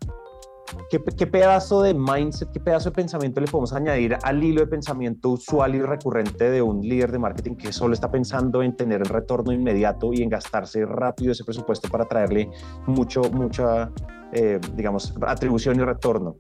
¿Qué, 0.89 1.01
¿Qué, 1.03 1.27
pedazo 1.27 1.81
de 1.81 1.93
mindset, 1.93 2.51
qué 2.51 2.59
pedazo 2.59 2.89
de 2.89 2.95
pensamiento 2.95 3.39
le 3.41 3.47
podemos 3.47 3.73
añadir 3.73 4.17
al 4.23 4.43
hilo 4.43 4.61
de 4.61 4.67
pensamiento 4.67 5.29
usual 5.29 5.75
y 5.75 5.81
recurrente 5.81 6.49
de 6.49 6.61
un 6.61 6.81
líder 6.81 7.11
de 7.11 7.19
marketing 7.19 7.55
que 7.55 7.71
solo 7.71 7.93
está 7.93 8.11
pensando 8.11 8.61
en 8.61 8.75
tener 8.75 9.01
el 9.01 9.07
retorno 9.07 9.51
inmediato 9.51 10.13
y 10.13 10.21
en 10.21 10.29
gastarse 10.29 10.85
rápido 10.85 11.31
ese 11.31 11.43
presupuesto 11.43 11.89
para 11.89 12.05
traerle 12.05 12.49
mucho, 12.85 13.21
mucha, 13.31 13.91
eh, 14.33 14.59
digamos, 14.75 15.13
atribución 15.25 15.79
y 15.79 15.83
retorno? 15.83 16.35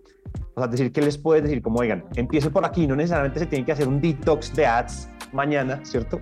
O 0.55 0.59
sea, 0.59 0.67
decir, 0.67 0.91
¿qué 0.91 1.01
les 1.01 1.17
puedes 1.17 1.43
decir? 1.43 1.61
Como, 1.61 1.79
oigan, 1.79 2.03
empiece 2.15 2.49
por 2.49 2.65
aquí, 2.65 2.87
no 2.87 2.95
necesariamente 2.95 3.39
se 3.39 3.45
tiene 3.45 3.65
que 3.65 3.71
hacer 3.71 3.87
un 3.87 4.01
detox 4.01 4.55
de 4.55 4.65
ads 4.65 5.09
mañana, 5.31 5.79
¿cierto? 5.83 6.19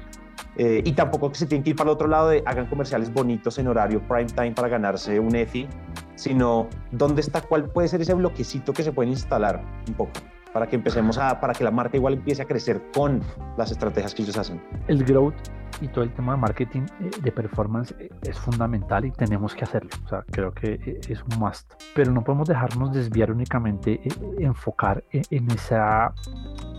Eh, 0.58 0.82
y 0.86 0.94
tampoco 0.94 1.32
que 1.32 1.38
se 1.38 1.46
tienen 1.46 1.64
que 1.64 1.72
ir 1.72 1.76
para 1.76 1.90
el 1.90 1.96
otro 1.96 2.08
lado 2.08 2.30
de 2.30 2.42
hagan 2.46 2.68
comerciales 2.68 3.12
bonitos 3.12 3.58
en 3.60 3.68
horario 3.68 4.02
prime 4.08 4.26
time 4.26 4.52
para 4.52 4.70
ganarse 4.70 5.20
un 5.20 5.36
EFI, 5.36 5.68
sino 6.16 6.70
dónde 6.92 7.22
está, 7.22 7.42
cuál 7.42 7.70
puede 7.70 7.88
ser 7.88 8.02
ese 8.02 8.14
bloquecito 8.14 8.74
que 8.74 8.84
se 8.84 8.92
puede 8.92 9.10
instalar 9.10 9.62
un 9.88 9.94
poco 9.96 10.14
para 10.54 10.68
que 10.68 10.78
empecemos 10.78 11.18
a, 11.18 11.42
para 11.42 11.52
que 11.52 11.66
la 11.66 11.72
marca 11.72 11.98
igual 11.98 12.14
empiece 12.14 12.42
a 12.42 12.46
crecer 12.46 12.82
con 12.94 13.22
las 13.58 13.72
estrategias 13.72 14.16
que 14.16 14.24
ellos 14.24 14.38
hacen. 14.38 14.62
El 14.88 15.04
growth 15.04 15.36
y 15.82 15.90
todo 15.90 16.06
el 16.06 16.14
tema 16.14 16.32
de 16.32 16.40
marketing 16.40 16.84
eh, 17.02 17.12
de 17.22 17.30
performance 17.34 17.94
eh, 18.00 18.10
es 18.22 18.40
fundamental 18.40 19.04
y 19.04 19.12
tenemos 19.12 19.54
que 19.54 19.66
hacerlo. 19.66 19.90
O 20.06 20.08
sea, 20.08 20.24
creo 20.32 20.54
que 20.54 21.02
es 21.10 21.22
un 21.24 21.40
must. 21.40 21.74
Pero 21.94 22.14
no 22.14 22.24
podemos 22.24 22.48
dejarnos 22.48 22.94
desviar 22.94 23.32
únicamente, 23.32 24.00
enfocar 24.40 25.04
en 25.12 25.52
esa, 25.52 26.14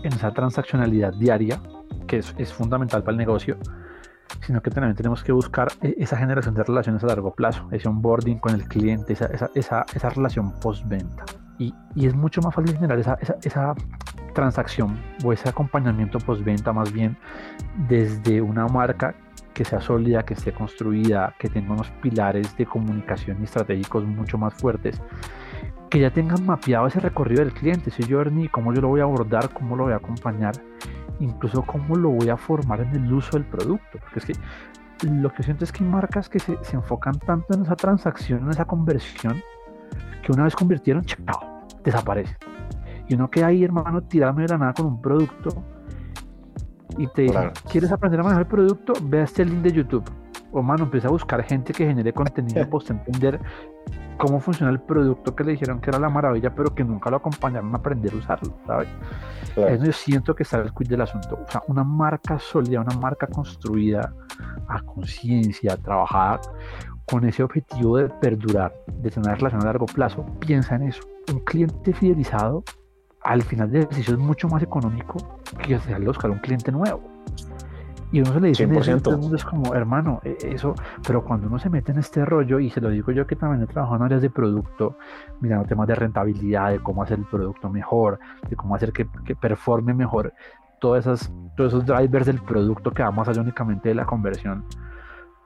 en 0.01 0.11
esa 0.11 0.31
transaccionalidad 0.31 1.13
diaria 1.13 1.61
que 2.07 2.17
es, 2.17 2.33
es, 2.37 2.53
fundamental 2.53 3.03
para 3.03 3.11
el 3.11 3.17
negocio, 3.17 3.57
sino 4.41 4.61
que 4.61 4.71
también 4.71 4.95
tenemos 4.95 5.23
que 5.23 5.31
buscar 5.31 5.67
e, 5.81 5.95
esa 5.99 6.17
generación 6.17 6.55
de 6.55 6.63
relaciones 6.63 7.03
a 7.03 7.07
largo 7.07 7.33
plazo, 7.33 7.67
ese 7.71 7.87
onboarding 7.87 8.39
con 8.39 8.53
el 8.55 8.67
cliente, 8.67 9.13
esa, 9.13 9.25
esa, 9.27 9.49
esa, 9.53 9.85
esa 9.93 10.09
relación 10.09 10.53
postventa. 10.59 11.25
Y, 11.59 11.73
y, 11.95 12.05
es 12.05 12.15
mucho 12.15 12.41
más 12.41 12.53
fácil 12.53 12.75
generar 12.75 12.99
esa, 12.99 13.17
esa 13.43 13.73
transacción 14.33 14.95
o 15.23 15.33
ese 15.33 15.49
acompañamiento 15.49 16.19
postventa 16.19 16.71
más 16.71 16.91
bien 16.91 17.17
desde 17.89 18.41
una 18.41 18.67
marca 18.67 19.15
que 19.57 19.65
sea 19.65 19.81
sólida, 19.81 20.23
que 20.23 20.35
esté 20.35 20.51
construida, 20.51 21.33
que 21.39 21.49
tenga 21.49 21.73
unos 21.73 21.89
pilares 22.01 22.55
de 22.57 22.67
comunicación 22.67 23.37
y 23.41 23.45
estratégicos 23.45 24.05
mucho 24.05 24.37
más 24.37 24.53
fuertes, 24.53 25.01
que 25.89 25.99
ya 25.99 26.11
tengan 26.11 26.45
mapeado 26.45 26.87
ese 26.87 26.99
recorrido 26.99 27.43
del 27.43 27.53
cliente, 27.53 27.89
ese 27.89 28.03
journey, 28.03 28.47
cómo 28.49 28.73
yo 28.73 28.81
lo 28.81 28.89
voy 28.89 28.99
a 28.99 29.03
abordar, 29.03 29.49
cómo 29.53 29.75
lo 29.75 29.85
voy 29.85 29.93
a 29.93 29.97
acompañar 29.97 30.53
incluso 31.19 31.63
cómo 31.63 31.95
lo 31.95 32.09
voy 32.09 32.29
a 32.29 32.37
formar 32.37 32.81
en 32.81 32.95
el 32.95 33.11
uso 33.11 33.31
del 33.37 33.45
producto. 33.45 33.99
Porque 33.99 34.19
es 34.19 34.25
que 34.25 35.07
lo 35.07 35.31
que 35.31 35.43
siento 35.43 35.63
es 35.63 35.71
que 35.71 35.83
hay 35.83 35.89
marcas 35.89 36.29
que 36.29 36.39
se, 36.39 36.57
se 36.63 36.75
enfocan 36.75 37.17
tanto 37.19 37.53
en 37.53 37.63
esa 37.63 37.75
transacción, 37.75 38.43
en 38.43 38.49
esa 38.49 38.65
conversión, 38.65 39.41
que 40.23 40.31
una 40.31 40.43
vez 40.43 40.55
convirtieron, 40.55 41.03
chao, 41.03 41.65
desaparece. 41.83 42.35
Y 43.07 43.15
uno 43.15 43.29
queda 43.29 43.47
ahí, 43.47 43.63
hermano, 43.63 44.01
tirado 44.03 44.33
de 44.33 44.47
la 44.47 44.57
nada 44.57 44.73
con 44.73 44.87
un 44.87 45.01
producto 45.01 45.63
y 46.97 47.07
te 47.07 47.23
dice, 47.23 47.51
¿quieres 47.69 47.91
aprender 47.91 48.19
a 48.19 48.23
manejar 48.23 48.43
el 48.43 48.47
producto? 48.47 48.93
Ve 49.03 49.21
a 49.21 49.23
este 49.23 49.45
link 49.45 49.61
de 49.61 49.71
YouTube. 49.71 50.03
O, 50.57 50.63
mano, 50.63 50.85
empieza 50.85 51.07
a 51.07 51.11
buscar 51.11 51.43
gente 51.43 51.71
que 51.71 51.85
genere 51.85 52.11
contenido 52.13 52.67
para 52.69 52.83
entender 52.89 53.39
cómo 54.17 54.39
funciona 54.39 54.71
el 54.71 54.79
producto 54.79 55.35
que 55.35 55.43
le 55.43 55.51
dijeron 55.51 55.79
que 55.79 55.91
era 55.91 55.99
la 55.99 56.09
maravilla, 56.09 56.53
pero 56.53 56.73
que 56.73 56.83
nunca 56.83 57.11
lo 57.11 57.17
acompañaron 57.17 57.71
a 57.75 57.77
aprender 57.77 58.11
a 58.13 58.17
usarlo, 58.17 58.57
¿sabes? 58.65 58.87
Eso 59.55 59.85
yo 59.85 59.91
siento 59.91 60.35
que 60.35 60.41
está 60.41 60.57
el 60.57 60.73
quid 60.73 60.87
del 60.87 61.01
asunto. 61.01 61.39
O 61.47 61.51
sea, 61.51 61.61
una 61.67 61.83
marca 61.83 62.39
sólida, 62.39 62.81
una 62.81 62.95
marca 62.97 63.27
construida 63.27 64.11
a 64.67 64.81
conciencia, 64.81 65.77
trabajada 65.77 66.41
con 67.05 67.23
ese 67.25 67.43
objetivo 67.43 67.97
de 67.97 68.09
perdurar, 68.09 68.73
de 68.87 69.11
tener 69.11 69.37
relación 69.37 69.61
a 69.61 69.65
largo 69.65 69.85
plazo, 69.85 70.25
piensa 70.39 70.75
en 70.75 70.83
eso. 70.83 71.01
Un 71.31 71.39
cliente 71.41 71.93
fidelizado, 71.93 72.63
al 73.21 73.43
final 73.43 73.71
del 73.71 73.83
ejercicio 73.83 74.15
es 74.15 74.19
mucho 74.19 74.47
más 74.47 74.63
económico 74.63 75.39
que 75.63 75.75
hacerle 75.75 76.07
buscar 76.07 76.31
un 76.31 76.39
cliente 76.39 76.71
nuevo. 76.71 77.01
Y 78.11 78.21
uno 78.21 78.33
se 78.33 78.39
le 78.39 78.47
dice, 78.49 78.65
todo 79.01 79.15
el 79.15 79.21
mundo 79.21 79.35
es 79.35 79.43
como, 79.43 79.75
hermano, 79.75 80.21
e, 80.23 80.37
eso, 80.43 80.73
pero 81.05 81.23
cuando 81.23 81.47
uno 81.47 81.59
se 81.59 81.69
mete 81.69 81.91
en 81.91 81.99
este 81.99 82.23
rollo, 82.23 82.59
y 82.59 82.69
se 82.69 82.79
lo 82.79 82.89
digo 82.89 83.11
yo 83.11 83.27
que 83.27 83.35
también 83.35 83.61
he 83.63 83.67
trabajado 83.67 83.97
en 83.97 84.03
áreas 84.03 84.21
de 84.21 84.29
producto, 84.29 84.97
mirando 85.41 85.67
temas 85.67 85.87
de 85.87 85.95
rentabilidad, 85.95 86.71
de 86.71 86.79
cómo 86.79 87.03
hacer 87.03 87.19
el 87.19 87.25
producto 87.25 87.69
mejor, 87.69 88.19
de 88.49 88.55
cómo 88.55 88.75
hacer 88.75 88.93
que, 88.93 89.07
que 89.25 89.35
performe 89.35 89.93
mejor 89.93 90.33
todas 90.79 91.05
esas, 91.05 91.33
todos 91.55 91.73
esos 91.73 91.85
drivers 91.85 92.27
del 92.27 92.41
producto 92.41 92.91
que 92.91 93.03
vamos 93.03 93.27
a 93.27 93.31
hacer 93.31 93.43
únicamente 93.43 93.89
de 93.89 93.95
la 93.95 94.05
conversión, 94.05 94.63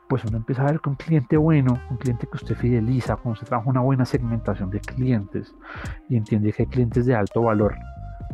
pues 0.08 0.26
uno 0.26 0.38
empieza 0.38 0.64
a 0.64 0.66
ver 0.66 0.82
que 0.82 0.90
un 0.90 0.96
cliente 0.96 1.38
bueno, 1.38 1.80
un 1.90 1.98
cliente 1.98 2.28
que 2.28 2.36
usted 2.36 2.56
fideliza, 2.56 3.16
cuando 3.16 3.34
usted 3.34 3.48
trabaja 3.48 3.70
una 3.70 3.80
buena 3.80 4.06
segmentación 4.06 4.70
de 4.70 4.82
clientes 4.82 5.56
y 6.10 6.18
entiende 6.18 6.52
que 6.52 6.64
hay 6.64 6.68
clientes 6.68 7.06
de 7.06 7.16
alto 7.16 7.44
valor 7.44 7.76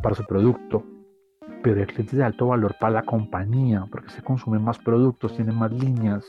para 0.02 0.14
su 0.14 0.24
producto, 0.24 0.84
pero 1.62 1.80
hay 1.80 1.86
clientes 1.86 2.16
de 2.16 2.24
alto 2.24 2.46
valor 2.46 2.76
para 2.78 2.94
la 2.94 3.02
compañía, 3.02 3.84
porque 3.90 4.10
se 4.10 4.22
consumen 4.22 4.62
más 4.62 4.78
productos, 4.78 5.34
tienen 5.34 5.56
más 5.56 5.72
líneas, 5.72 6.24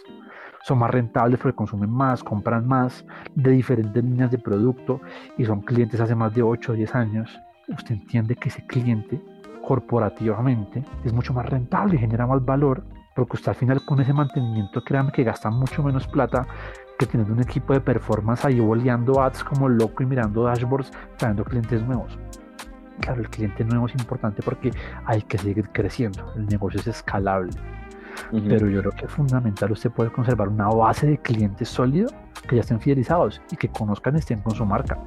son 0.64 0.80
más 0.80 0.92
rentables 0.92 1.40
porque 1.40 1.56
consumen 1.56 1.90
más, 1.90 2.24
compran 2.24 2.68
más 2.68 3.06
de 3.36 3.52
diferentes 3.52 4.04
líneas 4.04 4.32
de 4.32 4.38
producto 4.38 5.02
y 5.38 5.46
son 5.46 5.62
clientes 5.62 6.00
hace 6.02 6.16
más 6.16 6.34
de 6.34 6.42
8 6.42 6.72
o 6.72 6.76
10 6.76 6.96
años. 6.96 7.40
Usted 7.68 7.96
entiende 7.96 8.36
que 8.36 8.50
ese 8.50 8.66
cliente 8.66 9.22
corporativamente 9.66 10.84
es 11.04 11.14
mucho 11.14 11.34
más 11.34 11.46
rentable 11.46 11.96
y 11.96 12.00
genera 12.00 12.26
más 12.26 12.44
valor 12.44 12.84
porque 13.16 13.36
usted 13.36 13.50
al 13.50 13.56
final 13.56 13.86
con 13.86 14.00
ese 14.00 14.14
mantenimiento, 14.14 14.84
créanme 14.84 15.12
que 15.12 15.24
gasta 15.24 15.50
mucho 15.50 15.84
menos 15.84 16.08
plata 16.08 16.48
que 16.98 17.06
teniendo 17.06 17.34
un 17.34 17.42
equipo 17.42 17.74
de 17.74 17.82
performance 17.82 18.46
ahí 18.46 18.60
boleando 18.60 19.22
ads 19.22 19.44
como 19.44 19.70
loco 19.70 20.04
y 20.04 20.06
mirando 20.06 20.44
dashboards, 20.44 20.92
trayendo 21.18 21.44
clientes 21.44 21.82
nuevos 21.84 22.18
claro, 23.00 23.22
el 23.22 23.30
cliente 23.30 23.64
nuevo 23.64 23.88
es 23.88 23.94
importante 23.94 24.42
porque 24.44 24.72
hay 25.06 25.22
que 25.24 25.38
seguir 25.38 25.70
creciendo, 25.70 26.32
el 26.36 26.46
negocio 26.48 26.80
es 26.80 26.88
escalable. 26.88 27.52
Pero 28.32 28.70
yo 28.70 28.82
creo 28.82 28.92
que 28.92 29.06
es 29.06 29.12
fundamental 29.12 29.72
usted 29.72 29.92
puede 29.92 30.12
conservar 30.12 30.50
una 30.50 30.68
base 30.68 31.08
de 31.08 31.18
clientes 31.18 31.70
sólido 31.70 32.10
que 32.48 32.56
ya 32.56 32.62
estén 32.62 32.80
fidelizados 32.80 33.42
y 33.52 33.56
que 33.56 33.70
conozcan 33.70 34.16
y 34.16 34.20
estén 34.20 34.42
con 34.42 34.54
su 34.54 34.66
marca. 34.66 35.02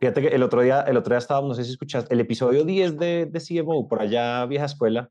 Fíjate 0.00 0.22
que 0.22 0.28
el 0.28 0.42
otro 0.42 0.62
día, 0.62 0.82
el 0.82 0.96
otro 0.96 1.10
día 1.12 1.18
estábamos, 1.18 1.48
no 1.48 1.54
sé 1.54 1.64
si 1.64 1.72
escuchaste, 1.72 2.14
el 2.14 2.20
episodio 2.20 2.64
10 2.64 2.98
de, 2.98 3.26
de 3.26 3.40
CMO, 3.40 3.88
por 3.88 4.00
allá 4.00 4.46
vieja 4.46 4.66
escuela, 4.66 5.10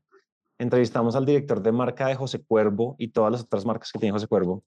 entrevistamos 0.58 1.14
al 1.14 1.26
director 1.26 1.62
de 1.62 1.72
marca 1.72 2.06
de 2.06 2.14
José 2.14 2.42
Cuervo 2.42 2.96
y 2.98 3.08
todas 3.08 3.30
las 3.32 3.42
otras 3.42 3.66
marcas 3.66 3.92
que 3.92 3.98
tiene 3.98 4.12
José 4.12 4.26
Cuervo. 4.26 4.64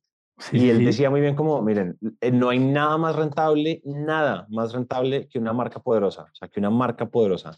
Y 0.51 0.69
él 0.69 0.86
decía 0.86 1.10
muy 1.10 1.21
bien 1.21 1.36
como, 1.36 1.62
miren, 1.62 1.98
eh, 2.19 2.31
no 2.31 2.50
hay 2.50 2.60
nada 2.60 2.98
más 2.98 3.15
rentable, 3.15 3.81
nada 3.86 4.48
más 4.50 4.74
rentable 4.74 5.27
que 5.27 5.39
una 5.39 5.53
marca 5.53 5.79
poderosa, 5.79 6.24
o 6.24 6.36
sea, 6.36 6.48
que 6.48 6.60
una 6.60 6.69
marca 6.69 7.10
poderosa. 7.10 7.51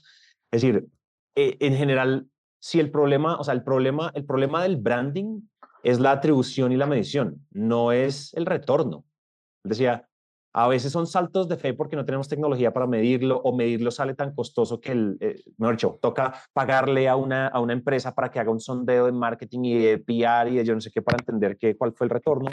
Es 0.52 0.62
decir, 0.62 0.88
eh, 1.36 1.58
en 1.60 1.76
general, 1.76 2.28
si 2.60 2.80
el 2.80 2.92
problema, 2.92 3.38
o 3.38 3.44
sea, 3.44 3.54
el 3.54 3.64
problema, 3.64 4.12
el 4.16 4.26
problema 4.26 4.64
del 4.64 4.78
branding 4.78 5.42
es 5.84 6.00
la 6.00 6.12
atribución 6.12 6.72
y 6.72 6.78
la 6.78 6.86
medición, 6.86 7.46
no 7.52 7.92
es 7.92 8.34
el 8.36 8.46
retorno. 8.46 9.06
Decía, 9.64 10.08
a 10.54 10.68
veces 10.68 10.92
son 10.92 11.08
saltos 11.08 11.50
de 11.50 11.58
fe 11.58 11.74
porque 11.74 11.96
no 11.96 12.06
tenemos 12.06 12.30
tecnología 12.30 12.72
para 12.72 12.86
medirlo 12.86 13.42
o 13.44 13.56
medirlo 13.56 13.90
sale 13.90 14.14
tan 14.14 14.36
costoso 14.36 14.80
que, 14.80 14.92
el, 14.92 15.18
eh, 15.20 15.44
mejor 15.58 15.76
dicho, 15.76 16.00
toca 16.00 16.36
pagarle 16.54 17.10
a 17.10 17.16
una, 17.16 17.48
a 17.48 17.60
una 17.60 17.74
empresa 17.74 18.14
para 18.14 18.30
que 18.30 18.40
haga 18.40 18.52
un 18.52 18.60
sondeo 18.60 19.08
de 19.08 19.12
marketing 19.12 19.64
y 19.64 19.78
de 19.80 19.98
PR 19.98 20.52
y 20.52 20.58
de 20.58 20.66
yo 20.66 20.76
no 20.76 20.82
sé 20.82 20.92
qué 20.92 21.02
para 21.02 21.18
entender 21.20 21.58
qué, 21.58 21.76
cuál 21.76 21.94
fue 21.94 22.06
el 22.06 22.12
retorno. 22.12 22.52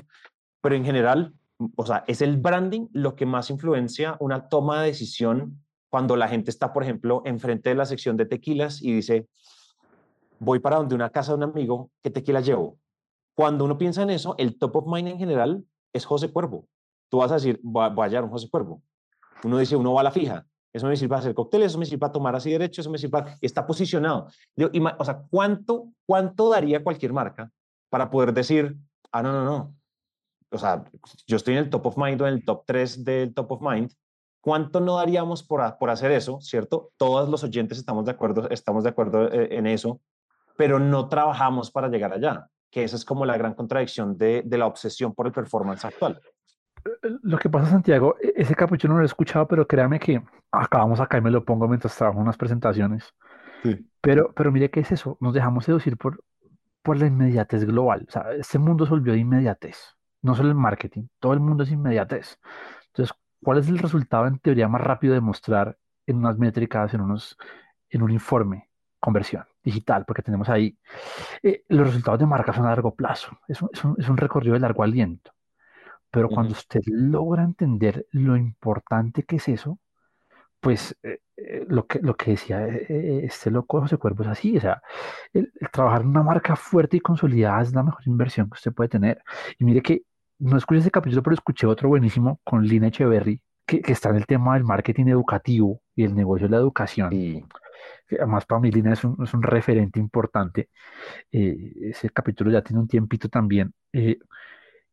Pero 0.63 0.75
en 0.75 0.85
general, 0.85 1.35
o 1.77 1.85
sea, 1.85 2.05
es 2.07 2.23
el 2.23 2.39
branding 2.39 2.89
lo 2.93 3.15
que 3.15 3.27
más 3.27 3.51
influencia 3.51 4.17
una 4.19 4.49
toma 4.49 4.81
de 4.81 4.89
decisión 4.89 5.63
cuando 5.91 6.17
la 6.17 6.29
gente 6.29 6.51
está, 6.51 6.73
por 6.73 6.83
ejemplo, 6.83 7.21
enfrente 7.27 7.69
de 7.69 7.75
la 7.75 7.85
sección 7.85 8.17
de 8.17 8.25
tequilas 8.25 8.81
y 8.81 8.95
dice, 8.95 9.29
voy 10.39 10.59
para 10.61 10.77
donde 10.77 10.95
una 10.95 11.11
casa 11.11 11.33
de 11.33 11.39
un 11.39 11.43
amigo, 11.43 11.91
¿qué 12.03 12.09
tequila 12.09 12.41
llevo? 12.41 12.79
Cuando 13.35 13.67
uno 13.67 13.77
piensa 13.77 14.03
en 14.03 14.11
eso, 14.11 14.37
el 14.39 14.59
top 14.59 14.77
of 14.77 14.87
mind 14.87 15.09
en 15.09 15.19
general 15.19 15.65
es 15.93 16.07
José 16.07 16.33
Cuervo 16.33 16.67
tú 17.11 17.19
vas 17.19 17.31
a 17.33 17.35
decir, 17.35 17.61
voy 17.63 17.85
a, 17.85 18.05
hallar 18.05 18.25
un 18.25 18.31
José 18.31 18.49
Cuervo. 18.49 18.83
Uno 19.45 19.59
dice, 19.59 19.77
uno 19.77 19.93
va 19.93 20.01
a 20.01 20.05
la 20.05 20.11
fija. 20.11 20.47
Eso 20.73 20.87
me 20.87 20.97
sirve 20.97 21.11
para 21.11 21.21
hacer 21.21 21.35
cócteles, 21.35 21.73
eso 21.73 21.79
me 21.79 21.85
sirve 21.85 21.99
para 21.99 22.13
tomar 22.13 22.37
así 22.37 22.51
derecho, 22.51 22.81
eso 22.81 22.91
me 22.91 22.99
sirve 22.99 23.11
para... 23.11 23.37
Está 23.41 23.67
posicionado. 23.67 24.29
O 24.99 25.05
sea, 25.05 25.23
¿cuánto, 25.29 25.89
¿cuánto 26.07 26.49
daría 26.49 26.83
cualquier 26.83 27.13
marca 27.13 27.51
para 27.89 28.09
poder 28.09 28.33
decir, 28.33 28.77
ah, 29.11 29.23
no, 29.23 29.33
no, 29.33 29.45
no. 29.45 29.75
O 30.53 30.59
sea, 30.59 30.85
yo 31.27 31.37
estoy 31.37 31.55
en 31.55 31.65
el 31.65 31.71
top 31.71 31.87
of 31.87 31.97
mind 31.97 32.23
o 32.23 32.29
en 32.29 32.35
el 32.35 32.45
top 32.45 32.63
3 32.67 33.05
del 33.05 33.35
top 33.35 33.53
of 33.53 33.63
mind. 33.63 33.93
¿Cuánto 34.41 34.81
no 34.81 34.97
daríamos 34.97 35.43
por, 35.43 35.77
por 35.79 35.91
hacer 35.91 36.13
eso, 36.13 36.41
cierto? 36.41 36.93
Todos 36.97 37.29
los 37.29 37.43
oyentes 37.43 37.79
estamos 37.79 38.05
de 38.05 38.13
acuerdo, 38.13 38.49
estamos 38.51 38.85
de 38.85 38.91
acuerdo 38.91 39.31
eh, 39.33 39.49
en 39.57 39.67
eso, 39.67 40.01
pero 40.57 40.79
no 40.79 41.09
trabajamos 41.09 41.71
para 41.71 41.89
llegar 41.89 42.13
allá, 42.13 42.49
que 42.71 42.85
esa 42.85 42.97
es 42.97 43.05
como 43.05 43.27
la 43.27 43.37
gran 43.37 43.55
contradicción 43.55 44.17
de, 44.17 44.43
de 44.45 44.59
la 44.59 44.67
obsesión 44.67 45.15
por 45.15 45.27
el 45.27 45.33
performance 45.33 45.85
actual 45.85 46.21
lo 47.23 47.39
que 47.39 47.49
pasa, 47.49 47.71
Santiago, 47.71 48.17
e-, 48.21 48.35
ese 48.37 48.55
capuchino 48.55 48.95
no 48.95 49.01
lo 49.01 49.05
he 49.05 49.07
escuchado, 49.07 49.47
pero 49.47 49.67
créame 49.67 49.99
que 49.99 50.23
acabamos 50.51 51.01
acá 51.01 51.19
y 51.19 51.21
me 51.21 51.31
lo 51.31 51.45
pongo 51.45 51.69
mientras 51.69 51.97
trabajo 51.97 52.19
en 52.19 52.25
unas 52.25 52.37
presentaciones. 52.37 53.15
Pero, 54.01 54.33
pero 54.33 54.51
mire 54.51 54.71
qué 54.71 54.81
es 54.81 54.93
eso, 54.93 55.19
nos 55.21 55.35
dejamos 55.35 55.67
seducir 55.67 55.99
por, 55.99 56.25
por 56.83 56.97
la 56.97 57.07
inmediatez 57.07 57.65
global. 57.65 58.07
O 58.09 58.11
sea, 58.11 58.33
este 58.33 58.59
mundo 58.59 58.87
se 58.87 58.91
volvió 58.91 59.13
de 59.13 59.19
inmediatez, 59.19 59.77
no 60.23 60.35
solo 60.35 60.49
el 60.49 60.55
marketing, 60.55 61.09
todo 61.19 61.35
el 61.35 61.41
mundo 61.41 61.65
es 61.65 61.71
inmediatez. 61.71 62.39
Entonces, 62.87 63.15
¿cuál 63.43 63.59
es 63.59 63.69
el 63.69 63.79
resultado 63.79 64.27
en 64.27 64.39
teoría 64.39 64.69
más 64.69 64.81
rápido 64.81 65.13
de 65.13 65.21
mostrar 65.21 65.77
en 66.07 66.17
unas 66.17 66.39
métricas, 66.39 66.95
en, 66.95 67.03
unos, 67.03 67.37
en 67.91 68.03
un 68.03 68.11
informe? 68.11 68.69
Conversión 68.99 69.45
digital, 69.63 70.05
porque 70.07 70.23
tenemos 70.23 70.49
ahí 70.49 70.79
eh, 71.43 71.65
los 71.69 71.87
resultados 71.87 72.21
de 72.21 72.27
marca 72.27 72.53
son 72.53 72.67
a 72.67 72.71
largo 72.71 72.95
plazo, 72.95 73.39
es 73.49 73.61
un, 73.61 73.71
es 73.99 74.09
un 74.09 74.17
recorrido 74.17 74.55
de 74.55 74.61
largo 74.61 74.83
aliento. 74.83 75.33
Pero 76.11 76.29
cuando 76.29 76.53
usted 76.53 76.81
logra 76.87 77.45
entender 77.45 78.07
lo 78.11 78.37
importante 78.37 79.23
que 79.23 79.37
es 79.37 79.49
eso, 79.49 79.79
pues 80.61 80.97
eh, 81.03 81.21
eh, 81.37 81.65
lo, 81.69 81.87
que, 81.87 82.01
lo 82.01 82.15
que 82.17 82.33
decía 82.33 82.67
eh, 82.69 83.23
este 83.25 83.51
loco 83.51 83.81
José 83.81 83.97
Cuervo 83.97 84.23
es 84.23 84.29
así, 84.29 84.57
o 84.57 84.61
sea, 84.61 84.83
el, 85.33 85.53
trabajar 85.73 86.03
en 86.03 86.09
una 86.09 86.23
marca 86.23 86.57
fuerte 86.57 86.99
y 86.99 87.01
consolidada 87.01 87.63
es 87.63 87.75
la 87.75 87.83
mejor 87.83 88.03
inversión 88.07 88.49
que 88.49 88.55
usted 88.55 88.73
puede 88.73 88.89
tener. 88.89 89.23
Y 89.59 89.65
mire 89.65 89.83
que 89.83 90.03
no 90.39 90.57
escuché 90.57 90.81
ese 90.81 90.91
capítulo, 90.91 91.23
pero 91.23 91.35
escuché 91.35 91.67
otro 91.67 91.89
buenísimo 91.89 92.41
con 92.45 92.65
Lina 92.67 92.89
Echeverry, 92.89 93.41
que, 93.67 93.81
que 93.81 93.93
está 93.93 94.11
en 94.11 94.17
el 94.17 94.27
tema 94.27 94.55
del 94.55 94.65
marketing 94.65 95.07
educativo 95.07 95.83
y 95.95 96.05
el 96.05 96.15
negocio 96.15 96.47
de 96.49 96.53
la 96.53 96.59
educación. 96.59 97.13
Y 97.13 97.45
además 98.11 98.47
para 98.47 98.61
mí 98.61 98.71
Lina 98.71 98.93
es 98.93 99.05
un, 99.05 99.17
es 99.23 99.33
un 99.35 99.43
referente 99.43 99.99
importante. 100.01 100.69
ese 101.31 102.11
capítulo 102.11 102.51
ya 102.51 102.63
tiene 102.63 102.81
un 102.81 102.89
tiempito 102.89 103.29
también 103.29 103.73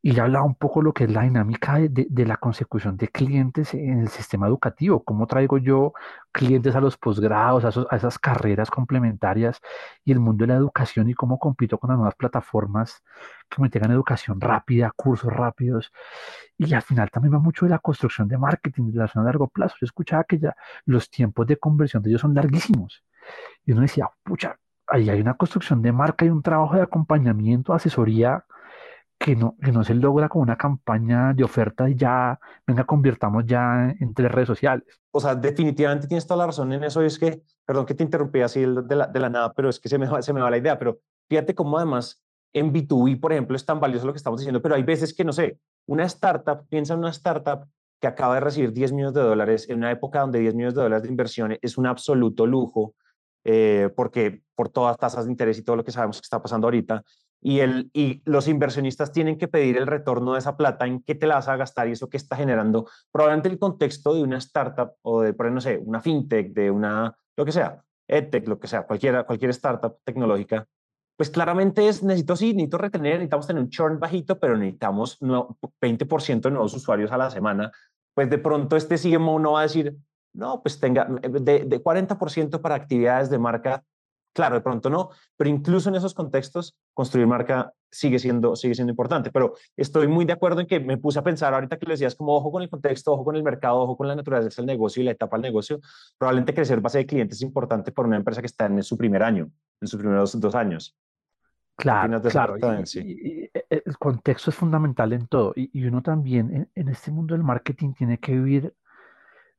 y 0.07 0.13
ya 0.13 0.23
hablaba 0.23 0.45
un 0.45 0.55
poco 0.55 0.81
lo 0.81 0.93
que 0.93 1.03
es 1.03 1.11
la 1.11 1.23
dinámica 1.23 1.79
de, 1.79 2.25
la 2.25 2.37
consecución 2.37 2.95
de 2.95 3.09
clientes 3.09 3.73
en 3.73 3.99
el 3.99 4.07
sistema 4.07 4.47
educativo, 4.47 5.03
cómo 5.03 5.27
traigo 5.27 5.57
yo 5.57 5.91
clientes 6.31 6.77
a 6.77 6.79
los 6.79 6.95
posgrados, 6.95 7.65
a, 7.65 7.93
esas 7.93 8.17
carreras 8.17 8.71
complementarias 8.71 9.59
y 10.05 10.13
el 10.13 10.21
mundo 10.21 10.43
de 10.45 10.53
la 10.53 10.55
educación 10.55 11.09
y 11.09 11.13
cómo 11.13 11.37
compito 11.39 11.77
con 11.77 11.89
las 11.89 11.97
nuevas 11.97 12.15
plataformas 12.15 13.03
que 13.49 13.61
me 13.61 13.69
tengan 13.69 13.91
educación 13.91 14.39
rápida, 14.39 14.93
cursos 14.95 15.29
rápidos. 15.33 15.91
Y 16.57 16.73
al 16.73 16.83
final 16.83 17.11
también 17.11 17.33
va 17.33 17.39
mucho 17.39 17.65
de 17.65 17.71
la 17.71 17.79
construcción 17.79 18.29
de 18.29 18.37
marketing, 18.37 18.93
de 18.93 18.99
la 18.99 19.09
zona 19.09 19.23
a 19.23 19.25
largo 19.25 19.49
plazo. 19.49 19.75
Yo 19.81 19.85
escuchaba 19.87 20.23
que 20.23 20.39
ya 20.39 20.55
los 20.85 21.09
tiempos 21.09 21.45
de 21.47 21.57
conversión 21.57 22.01
de 22.01 22.11
ellos 22.11 22.21
son 22.21 22.33
larguísimos. 22.33 23.03
Y 23.65 23.73
uno 23.73 23.81
decía, 23.81 24.09
pucha, 24.23 24.57
ahí 24.87 25.09
hay 25.09 25.19
una 25.19 25.33
construcción 25.33 25.81
de 25.81 25.91
marca 25.91 26.23
y 26.23 26.29
un 26.29 26.41
trabajo 26.41 26.75
de 26.75 26.83
acompañamiento, 26.83 27.73
asesoría 27.73 28.45
que 29.17 29.35
no, 29.35 29.55
que 29.63 29.71
no 29.71 29.83
se 29.83 29.95
logra 29.95 30.29
con 30.29 30.41
una 30.41 30.57
campaña 30.57 31.33
de 31.33 31.43
oferta 31.43 31.89
y 31.89 31.95
ya, 31.95 32.39
venga, 32.65 32.85
convirtamos 32.85 33.45
ya 33.45 33.95
en 33.99 34.13
tres 34.13 34.31
redes 34.31 34.47
sociales. 34.47 34.85
O 35.11 35.19
sea, 35.19 35.35
definitivamente 35.35 36.07
tienes 36.07 36.27
toda 36.27 36.37
la 36.39 36.47
razón 36.47 36.71
en 36.73 36.83
eso. 36.83 37.01
Y 37.01 37.07
es 37.07 37.17
que, 37.17 37.41
perdón 37.65 37.85
que 37.85 37.95
te 37.95 38.03
interrumpí 38.03 38.41
así 38.41 38.61
de 38.61 38.95
la, 38.95 39.07
de 39.07 39.19
la 39.19 39.29
nada, 39.29 39.53
pero 39.53 39.69
es 39.69 39.79
que 39.79 39.89
se 39.89 39.97
me, 39.97 40.07
se 40.21 40.33
me 40.33 40.41
va 40.41 40.51
la 40.51 40.57
idea. 40.57 40.77
Pero 40.77 40.99
fíjate 41.27 41.55
cómo 41.55 41.77
además 41.77 42.23
en 42.53 42.71
B2B, 42.71 43.19
por 43.19 43.31
ejemplo, 43.33 43.55
es 43.55 43.65
tan 43.65 43.79
valioso 43.79 44.05
lo 44.05 44.13
que 44.13 44.17
estamos 44.17 44.39
diciendo, 44.39 44.61
pero 44.61 44.75
hay 44.75 44.83
veces 44.83 45.13
que, 45.13 45.23
no 45.23 45.33
sé, 45.33 45.59
una 45.87 46.05
startup, 46.05 46.67
piensa 46.69 46.93
en 46.93 46.99
una 46.99 47.09
startup 47.09 47.67
que 47.99 48.07
acaba 48.07 48.35
de 48.35 48.41
recibir 48.41 48.71
10 48.71 48.93
millones 48.93 49.13
de 49.13 49.21
dólares 49.21 49.69
en 49.69 49.77
una 49.77 49.91
época 49.91 50.21
donde 50.21 50.39
10 50.39 50.53
millones 50.55 50.75
de 50.75 50.81
dólares 50.81 51.03
de 51.03 51.09
inversión 51.09 51.57
es 51.61 51.77
un 51.77 51.87
absoluto 51.87 52.45
lujo, 52.45 52.93
eh, 53.43 53.89
porque 53.95 54.43
por 54.55 54.69
todas 54.69 54.97
tasas 54.97 55.25
de 55.25 55.31
interés 55.31 55.57
y 55.57 55.63
todo 55.63 55.75
lo 55.75 55.83
que 55.83 55.91
sabemos 55.91 56.17
que 56.17 56.25
está 56.25 56.41
pasando 56.41 56.67
ahorita, 56.67 57.03
y, 57.41 57.59
el, 57.59 57.89
y 57.93 58.21
los 58.25 58.47
inversionistas 58.47 59.11
tienen 59.11 59.37
que 59.37 59.47
pedir 59.47 59.77
el 59.77 59.87
retorno 59.87 60.33
de 60.33 60.39
esa 60.39 60.57
plata, 60.57 60.85
en 60.85 61.01
qué 61.01 61.15
te 61.15 61.27
la 61.27 61.35
vas 61.35 61.47
a 61.47 61.55
gastar 61.55 61.87
y 61.87 61.91
eso 61.91 62.09
que 62.09 62.17
está 62.17 62.35
generando, 62.35 62.87
probablemente 63.11 63.49
el 63.49 63.59
contexto 63.59 64.13
de 64.13 64.23
una 64.23 64.37
startup 64.37 64.93
o 65.01 65.21
de, 65.21 65.33
por 65.33 65.51
no 65.51 65.61
sé, 65.61 65.79
una 65.83 66.01
fintech, 66.01 66.53
de 66.53 66.71
una, 66.71 67.15
lo 67.35 67.45
que 67.45 67.51
sea, 67.51 67.83
edtech, 68.07 68.47
lo 68.47 68.59
que 68.59 68.67
sea, 68.67 68.83
cualquiera, 68.87 69.23
cualquier 69.23 69.51
startup 69.51 69.97
tecnológica, 70.03 70.67
pues 71.15 71.29
claramente 71.29 71.87
es, 71.87 72.03
necesito 72.03 72.35
sí, 72.35 72.53
necesito 72.53 72.77
retener, 72.77 73.13
necesitamos 73.13 73.47
tener 73.47 73.63
un 73.63 73.69
churn 73.69 73.99
bajito, 73.99 74.39
pero 74.39 74.57
necesitamos 74.57 75.19
20% 75.19 76.41
de 76.41 76.51
nuevos 76.51 76.73
usuarios 76.75 77.11
a 77.11 77.17
la 77.17 77.31
semana, 77.31 77.71
pues 78.13 78.29
de 78.29 78.37
pronto 78.37 78.75
este 78.75 78.97
CMO 78.97 79.39
no 79.39 79.53
va 79.53 79.61
a 79.61 79.63
decir, 79.63 79.95
no, 80.33 80.61
pues 80.61 80.79
tenga 80.79 81.05
de, 81.05 81.65
de 81.65 81.83
40% 81.83 82.61
para 82.61 82.75
actividades 82.75 83.29
de 83.29 83.39
marca 83.39 83.83
Claro, 84.33 84.55
de 84.55 84.61
pronto 84.61 84.89
no, 84.89 85.09
pero 85.35 85.49
incluso 85.49 85.89
en 85.89 85.95
esos 85.95 86.13
contextos, 86.13 86.75
construir 86.93 87.25
marca 87.25 87.73
sigue 87.89 88.19
siendo, 88.19 88.55
sigue 88.55 88.75
siendo 88.75 88.91
importante. 88.91 89.31
Pero 89.31 89.55
estoy 89.75 90.07
muy 90.07 90.25
de 90.25 90.33
acuerdo 90.33 90.61
en 90.61 90.67
que 90.67 90.79
me 90.79 90.97
puse 90.97 91.17
a 91.19 91.23
pensar 91.23 91.53
ahorita 91.53 91.77
que 91.77 91.85
le 91.87 91.93
decías 91.93 92.15
como 92.15 92.35
ojo 92.35 92.51
con 92.51 92.61
el 92.61 92.69
contexto, 92.69 93.13
ojo 93.13 93.25
con 93.25 93.35
el 93.35 93.43
mercado, 93.43 93.79
ojo 93.79 93.97
con 93.97 94.07
la 94.07 94.15
naturaleza 94.15 94.61
del 94.61 94.67
negocio 94.67 95.01
y 95.01 95.05
la 95.05 95.11
etapa 95.11 95.37
del 95.37 95.43
negocio. 95.43 95.79
Probablemente 96.17 96.53
crecer 96.53 96.81
base 96.81 96.99
de 96.99 97.05
clientes 97.05 97.37
es 97.37 97.41
importante 97.41 97.91
para 97.91 98.07
una 98.07 98.17
empresa 98.17 98.41
que 98.41 98.47
está 98.47 98.67
en 98.67 98.83
su 98.83 98.97
primer 98.97 99.23
año, 99.23 99.49
en 99.81 99.87
sus 99.87 99.99
primeros 99.99 100.39
dos 100.39 100.53
años. 100.55 100.95
Claro, 101.75 102.21
claro. 102.21 102.57
Y, 102.95 103.49
el 103.69 103.97
contexto 103.99 104.49
es 104.49 104.55
fundamental 104.55 105.13
en 105.13 105.27
todo. 105.27 105.53
Y, 105.55 105.85
uno 105.85 106.01
también 106.01 106.53
en, 106.53 106.69
en 106.73 106.89
este 106.89 107.11
mundo 107.11 107.35
del 107.35 107.43
marketing 107.43 107.93
tiene 107.93 108.19
que 108.19 108.33
vivir 108.33 108.73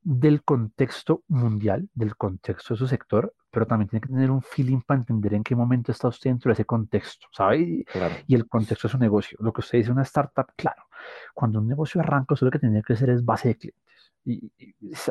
del 0.02 0.42
contexto 0.42 1.22
mundial, 1.28 1.88
del 1.94 2.16
contexto 2.16 2.74
de 2.74 2.78
su 2.78 2.86
sector, 2.88 3.34
pero 3.58 3.66
también 3.66 3.88
tiene 3.88 4.00
que 4.00 4.08
tener 4.08 4.30
un 4.30 4.40
feeling 4.40 4.80
para 4.82 5.00
entender 5.00 5.34
en 5.34 5.42
qué 5.42 5.56
momento 5.56 5.90
está 5.90 6.06
usted 6.06 6.30
dentro 6.30 6.50
de 6.50 6.52
ese 6.52 6.64
contexto, 6.64 7.26
¿sabe? 7.32 7.84
Y, 8.28 8.34
el 8.36 8.46
contexto 8.46 8.86
de 8.86 8.92
su 8.92 8.98
negocio. 8.98 9.36
Lo 9.40 9.52
que 9.52 9.62
usted 9.62 9.78
dice, 9.78 9.90
una 9.90 10.04
startup, 10.04 10.46
claro, 10.54 10.84
cuando 11.34 11.58
un 11.58 11.66
negocio 11.66 12.00
arranca, 12.00 12.34
usted 12.34 12.44
lo 12.44 12.52
que 12.52 12.60
tiene 12.60 12.84
que 12.84 12.92
hacer 12.92 13.10
es 13.10 13.24
base 13.24 13.48
de 13.48 13.56
clientes. 13.56 14.12
Y, 14.24 14.52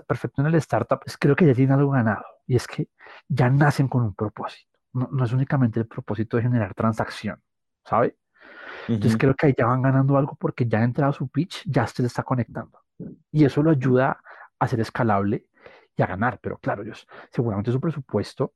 perfecto 0.08 0.42
en 0.42 0.48
el 0.48 0.56
startup, 0.56 1.02
creo 1.20 1.36
que 1.36 1.46
ya 1.46 1.54
tiene 1.54 1.74
algo 1.74 1.92
ganado, 1.92 2.24
y 2.46 2.56
es 2.56 2.66
que 2.68 2.88
ya 3.28 3.50
nacen 3.50 3.90
con 3.90 4.04
un 4.04 4.14
propósito. 4.14 4.80
No, 4.94 5.10
no 5.12 5.26
es 5.26 5.34
únicamente 5.34 5.82
el 5.82 5.88
propósito 5.88 6.38
de 6.38 6.44
generar 6.44 6.74
transacción, 6.74 7.42
¿sabe? 7.84 8.16
Entonces 8.88 9.18
creo 9.18 9.36
que 9.36 9.48
ahí 9.48 9.56
ya 9.58 9.66
van 9.66 9.82
ganando 9.82 10.16
algo 10.16 10.38
porque 10.40 10.66
ya 10.66 10.80
ha 10.80 10.84
entrado 10.86 11.12
su 11.12 11.28
pitch, 11.28 11.64
ya 11.66 11.84
usted 11.84 12.06
está 12.06 12.24
conectando. 12.24 12.80
Y 13.30 13.44
eso 13.44 13.62
lo 13.62 13.72
ayuda 13.72 14.22
a 14.58 14.68
ser 14.70 14.80
escalable 14.80 15.48
y 15.98 16.04
a 16.04 16.08
ganar. 16.08 16.40
Pero 16.42 16.58
claro, 16.60 16.84
ellos, 16.84 17.08
seguramente 17.32 17.72
su 17.72 17.82
presupuesto, 17.82 18.54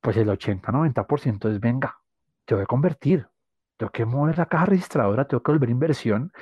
pues 0.00 0.16
el 0.18 0.28
80-90% 0.28 1.50
es 1.50 1.60
venga, 1.60 1.98
tengo 2.44 2.60
que 2.60 2.66
convertir, 2.66 3.26
tengo 3.76 3.90
que 3.92 4.04
mover 4.04 4.38
la 4.38 4.46
caja 4.46 4.66
registradora, 4.66 5.26
tengo 5.26 5.42
que 5.42 5.52
volver 5.52 5.70
inversión 5.70 6.32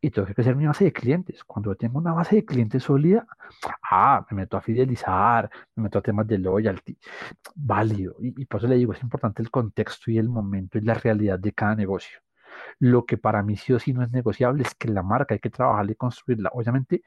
y 0.00 0.10
tengo 0.10 0.26
que 0.26 0.34
crecer 0.34 0.56
mi 0.56 0.66
base 0.66 0.84
de 0.84 0.92
clientes. 0.92 1.44
Cuando 1.44 1.70
yo 1.72 1.76
tengo 1.76 1.98
una 1.98 2.12
base 2.12 2.36
de 2.36 2.44
clientes 2.44 2.82
sólida, 2.84 3.26
ah, 3.90 4.26
me 4.30 4.38
meto 4.38 4.56
a 4.56 4.60
fidelizar, 4.60 5.50
me 5.76 5.84
meto 5.84 5.98
a 5.98 6.02
temas 6.02 6.26
de 6.26 6.38
loyalty, 6.38 6.98
válido. 7.54 8.16
Y, 8.20 8.42
y 8.42 8.44
por 8.46 8.60
eso 8.60 8.68
le 8.68 8.76
digo, 8.76 8.92
es 8.92 9.02
importante 9.02 9.42
el 9.42 9.50
contexto 9.50 10.10
y 10.10 10.18
el 10.18 10.28
momento 10.28 10.78
y 10.78 10.82
la 10.82 10.94
realidad 10.94 11.38
de 11.38 11.52
cada 11.52 11.74
negocio. 11.74 12.20
Lo 12.78 13.04
que 13.04 13.16
para 13.18 13.42
mí 13.42 13.56
sí 13.56 13.72
o 13.72 13.78
sí 13.78 13.92
no 13.92 14.02
es 14.02 14.10
negociable 14.10 14.62
es 14.62 14.74
que 14.74 14.88
la 14.88 15.02
marca 15.02 15.34
hay 15.34 15.40
que 15.40 15.50
trabajarla 15.50 15.92
y 15.92 15.94
construirla. 15.94 16.50
Obviamente, 16.52 17.02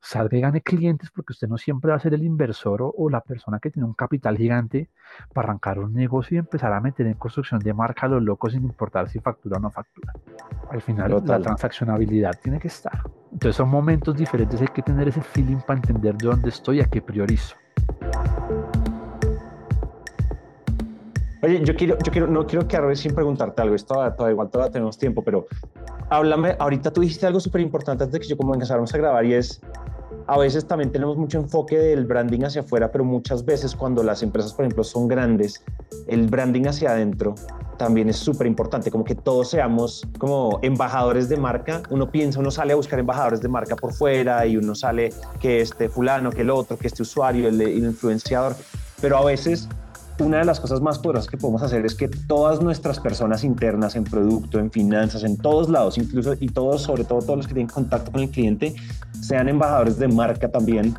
salga 0.00 0.36
y 0.36 0.40
gane 0.40 0.60
clientes 0.62 1.10
porque 1.10 1.32
usted 1.32 1.48
no 1.48 1.58
siempre 1.58 1.90
va 1.90 1.96
a 1.96 2.00
ser 2.00 2.14
el 2.14 2.22
inversor 2.22 2.80
o, 2.82 3.08
la 3.10 3.20
persona 3.20 3.58
que 3.58 3.70
tiene 3.70 3.86
un 3.86 3.94
capital 3.94 4.36
gigante 4.36 4.90
para 5.32 5.48
arrancar 5.48 5.78
un 5.78 5.94
negocio 5.94 6.36
y 6.36 6.38
empezar 6.38 6.72
a 6.72 6.80
meter 6.80 7.06
en 7.06 7.14
construcción 7.14 7.60
de 7.60 7.72
marca 7.72 8.06
a 8.06 8.10
los 8.10 8.22
locos 8.22 8.52
sin 8.52 8.64
importar 8.64 9.08
si 9.08 9.18
factura 9.20 9.56
o 9.56 9.60
no 9.60 9.70
factura. 9.70 10.12
Al 10.70 10.82
final, 10.82 11.22
la 11.24 11.40
transaccionabilidad 11.40 12.38
tiene 12.42 12.58
que 12.58 12.68
estar. 12.68 13.02
Entonces, 13.32 13.56
son 13.56 13.68
momentos 13.68 14.16
diferentes. 14.16 14.60
Hay 14.60 14.68
que 14.68 14.82
tener 14.82 15.08
ese 15.08 15.22
feeling 15.22 15.58
para 15.66 15.78
entender 15.78 16.16
de 16.16 16.26
dónde 16.26 16.48
estoy 16.50 16.78
y 16.78 16.80
a 16.80 16.84
qué 16.84 17.00
priorizo. 17.00 17.56
Oye, 21.40 21.64
yo 21.64 21.76
quiero, 21.76 21.96
yo 22.04 22.10
quiero, 22.10 22.26
no 22.26 22.46
quiero 22.46 22.66
quedarme 22.66 22.96
sin 22.96 23.14
preguntarte 23.14 23.62
algo, 23.62 23.76
esto 23.76 23.94
todavía, 23.94 24.32
igual 24.32 24.50
todavía 24.50 24.72
tenemos 24.72 24.98
tiempo, 24.98 25.22
pero 25.22 25.46
háblame, 26.10 26.56
ahorita 26.58 26.92
tú 26.92 27.00
dijiste 27.00 27.26
algo 27.26 27.38
súper 27.38 27.60
importante 27.60 28.02
antes 28.02 28.12
de 28.12 28.20
que 28.20 28.28
yo 28.28 28.36
comenzáramos 28.36 28.92
a 28.92 28.98
grabar 28.98 29.24
y 29.24 29.34
es, 29.34 29.60
a 30.26 30.36
veces 30.36 30.66
también 30.66 30.90
tenemos 30.90 31.16
mucho 31.16 31.38
enfoque 31.38 31.78
del 31.78 32.06
branding 32.06 32.42
hacia 32.42 32.62
afuera, 32.62 32.90
pero 32.90 33.04
muchas 33.04 33.44
veces 33.44 33.76
cuando 33.76 34.02
las 34.02 34.24
empresas, 34.24 34.52
por 34.52 34.64
ejemplo, 34.64 34.82
son 34.82 35.06
grandes, 35.06 35.62
el 36.08 36.26
branding 36.26 36.66
hacia 36.66 36.90
adentro 36.90 37.36
también 37.76 38.08
es 38.08 38.16
súper 38.16 38.48
importante, 38.48 38.90
como 38.90 39.04
que 39.04 39.14
todos 39.14 39.50
seamos 39.50 40.04
como 40.18 40.58
embajadores 40.62 41.28
de 41.28 41.36
marca. 41.36 41.80
Uno 41.90 42.10
piensa, 42.10 42.40
uno 42.40 42.50
sale 42.50 42.72
a 42.72 42.76
buscar 42.76 42.98
embajadores 42.98 43.40
de 43.40 43.48
marca 43.48 43.76
por 43.76 43.92
fuera 43.92 44.44
y 44.44 44.56
uno 44.56 44.74
sale 44.74 45.12
que 45.38 45.60
este 45.60 45.88
fulano, 45.88 46.30
que 46.30 46.40
el 46.40 46.50
otro, 46.50 46.76
que 46.76 46.88
este 46.88 47.02
usuario, 47.02 47.46
el, 47.46 47.60
el 47.60 47.84
influenciador, 47.84 48.56
pero 49.00 49.16
a 49.16 49.24
veces 49.24 49.68
una 50.24 50.38
de 50.38 50.44
las 50.44 50.60
cosas 50.60 50.80
más 50.80 50.98
poderosas 50.98 51.28
que 51.28 51.36
podemos 51.36 51.62
hacer 51.62 51.84
es 51.86 51.94
que 51.94 52.08
todas 52.08 52.60
nuestras 52.60 53.00
personas 53.00 53.44
internas 53.44 53.96
en 53.96 54.04
producto, 54.04 54.58
en 54.58 54.70
finanzas, 54.70 55.24
en 55.24 55.36
todos 55.36 55.68
lados, 55.68 55.98
incluso 55.98 56.34
y 56.38 56.48
todos, 56.48 56.82
sobre 56.82 57.04
todo 57.04 57.20
todos 57.20 57.36
los 57.36 57.46
que 57.46 57.54
tienen 57.54 57.72
contacto 57.72 58.12
con 58.12 58.22
el 58.22 58.30
cliente, 58.30 58.74
sean 59.20 59.48
embajadores 59.48 59.98
de 59.98 60.08
marca 60.08 60.48
también 60.48 60.94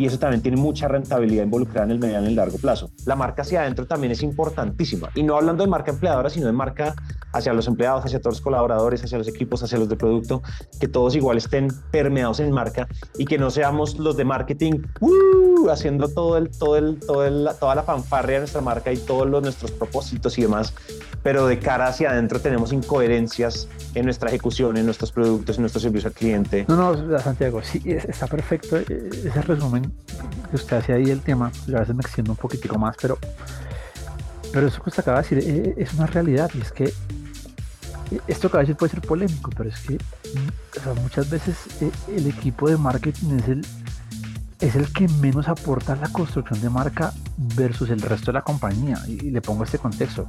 y 0.00 0.06
eso 0.06 0.18
también 0.18 0.40
tiene 0.40 0.56
mucha 0.56 0.88
rentabilidad 0.88 1.44
involucrada 1.44 1.84
en 1.84 1.90
el 1.90 1.98
mediano 1.98 2.24
y 2.24 2.30
el 2.30 2.36
largo 2.36 2.56
plazo. 2.56 2.90
La 3.04 3.16
marca 3.16 3.42
hacia 3.42 3.60
adentro 3.60 3.86
también 3.86 4.12
es 4.12 4.22
importantísima 4.22 5.10
y 5.14 5.22
no 5.22 5.36
hablando 5.36 5.62
de 5.62 5.68
marca 5.68 5.90
empleadora, 5.90 6.30
sino 6.30 6.46
de 6.46 6.52
marca 6.52 6.94
hacia 7.34 7.52
los 7.52 7.68
empleados, 7.68 8.06
hacia 8.06 8.18
todos 8.18 8.36
los 8.36 8.40
colaboradores, 8.40 9.04
hacia 9.04 9.18
los 9.18 9.28
equipos, 9.28 9.62
hacia 9.62 9.78
los 9.78 9.90
de 9.90 9.96
producto, 9.96 10.42
que 10.80 10.88
todos 10.88 11.14
igual 11.16 11.36
estén 11.36 11.68
permeados 11.90 12.40
en 12.40 12.50
marca 12.50 12.88
y 13.18 13.26
que 13.26 13.36
no 13.36 13.50
seamos 13.50 13.98
los 13.98 14.16
de 14.16 14.24
marketing 14.24 14.80
haciendo 15.70 16.08
todo 16.08 16.38
el, 16.38 16.48
todo 16.48 16.76
el, 16.78 16.98
todo 17.00 17.26
el, 17.26 17.46
toda 17.60 17.74
la 17.74 17.82
fanfarria 17.82 18.36
de 18.36 18.40
nuestra 18.40 18.62
marca 18.62 18.90
y 18.90 18.96
todos 18.96 19.28
los, 19.28 19.42
nuestros 19.42 19.70
propósitos 19.70 20.38
y 20.38 20.42
demás 20.42 20.72
pero 21.22 21.46
de 21.46 21.58
cara 21.58 21.88
hacia 21.88 22.10
adentro 22.10 22.40
tenemos 22.40 22.72
incoherencias 22.72 23.68
en 23.94 24.04
nuestra 24.04 24.28
ejecución, 24.28 24.76
en 24.76 24.86
nuestros 24.86 25.12
productos, 25.12 25.56
en 25.56 25.62
nuestro 25.62 25.80
servicio 25.80 26.08
al 26.08 26.14
cliente. 26.14 26.64
No, 26.68 26.94
no, 26.94 27.18
Santiago, 27.18 27.62
sí, 27.62 27.82
está 27.84 28.26
perfecto 28.26 28.78
eh, 28.78 29.10
ese 29.12 29.42
resumen 29.42 29.89
que 30.50 30.56
usted 30.56 30.76
hace 30.76 30.92
ahí 30.92 31.04
del 31.04 31.20
tema. 31.20 31.50
Yo 31.66 31.76
a 31.76 31.80
veces 31.80 31.94
me 31.94 32.02
extiendo 32.02 32.32
un 32.32 32.36
poquitico 32.36 32.78
más, 32.78 32.96
pero, 33.00 33.18
pero 34.52 34.66
eso 34.66 34.82
que 34.82 34.90
usted 34.90 35.02
acaba 35.02 35.22
de 35.22 35.28
decir 35.28 35.50
eh, 35.50 35.74
es 35.78 35.94
una 35.94 36.06
realidad 36.06 36.50
y 36.54 36.60
es 36.60 36.72
que 36.72 36.84
eh, 36.84 38.20
esto 38.26 38.50
que 38.50 38.56
a 38.56 38.60
veces 38.60 38.76
puede 38.76 38.92
ser 38.92 39.00
polémico, 39.00 39.50
pero 39.56 39.68
es 39.68 39.80
que 39.80 39.94
mm, 39.94 41.00
muchas 41.02 41.30
veces 41.30 41.56
el 42.08 42.26
equipo 42.26 42.68
de 42.68 42.76
marketing 42.76 43.38
es 43.38 43.48
el, 43.48 43.66
es 44.60 44.76
el 44.76 44.92
que 44.92 45.08
menos 45.08 45.48
aporta 45.48 45.96
la 45.96 46.08
construcción 46.08 46.60
de 46.60 46.70
marca 46.70 47.12
versus 47.56 47.90
el 47.90 48.00
resto 48.00 48.26
de 48.26 48.34
la 48.34 48.42
compañía. 48.42 48.98
Y, 49.06 49.30
le 49.30 49.40
pongo 49.40 49.64
este 49.64 49.78
contexto 49.78 50.28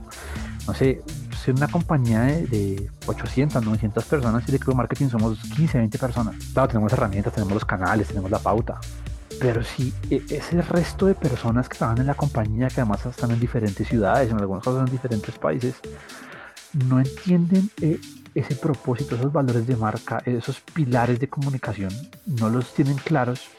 no 0.67 0.74
sé, 0.74 1.02
si 1.43 1.52
una 1.52 1.67
compañía 1.67 2.21
de, 2.21 2.89
800, 3.08 3.63
900 3.63 4.06
personas 4.06 4.43
y 4.47 4.52
de 4.52 4.58
equipo 4.58 4.74
marketing 4.76 5.10
somos 5.10 5.39
15, 5.39 5.80
20 5.80 5.97
personas. 5.97 6.36
Claro, 6.54 6.67
tenemos 6.67 6.93
herramientas, 6.93 7.34
tenemos 7.34 7.54
los 7.54 7.65
canales, 7.65 8.08
tenemos 8.08 8.30
la 8.30 8.39
pauta. 8.39 8.80
Pero 9.41 9.63
si 9.63 9.91
e, 10.12 10.23
ese 10.30 10.62
resto 10.62 11.08
de 11.08 11.15
personas 11.15 11.67
que 11.67 11.77
trabajan 11.77 12.01
en 12.01 12.08
la 12.08 12.13
compañía, 12.13 12.67
que 12.67 12.82
además 12.82 13.04
están 13.08 13.32
en 13.32 13.39
diferentes 13.39 13.88
ciudades, 13.88 14.30
en 14.30 14.38
algunos 14.38 14.63
casos 14.63 14.88
en 14.88 14.91
diferentes 14.91 15.36
países, 15.39 15.75
no 16.88 16.99
entienden 16.99 17.69
eh, 17.82 17.99
ese 18.36 18.56
propósito, 18.56 19.15
esos 19.15 19.34
valores 19.34 19.65
de 19.65 19.75
marca, 19.75 20.21
esos 20.25 20.62
pilares 20.62 21.19
de 21.19 21.27
comunicación, 21.27 21.91
no 22.27 22.49
los 22.49 22.71
tienen 22.75 22.97
claros, 22.97 23.49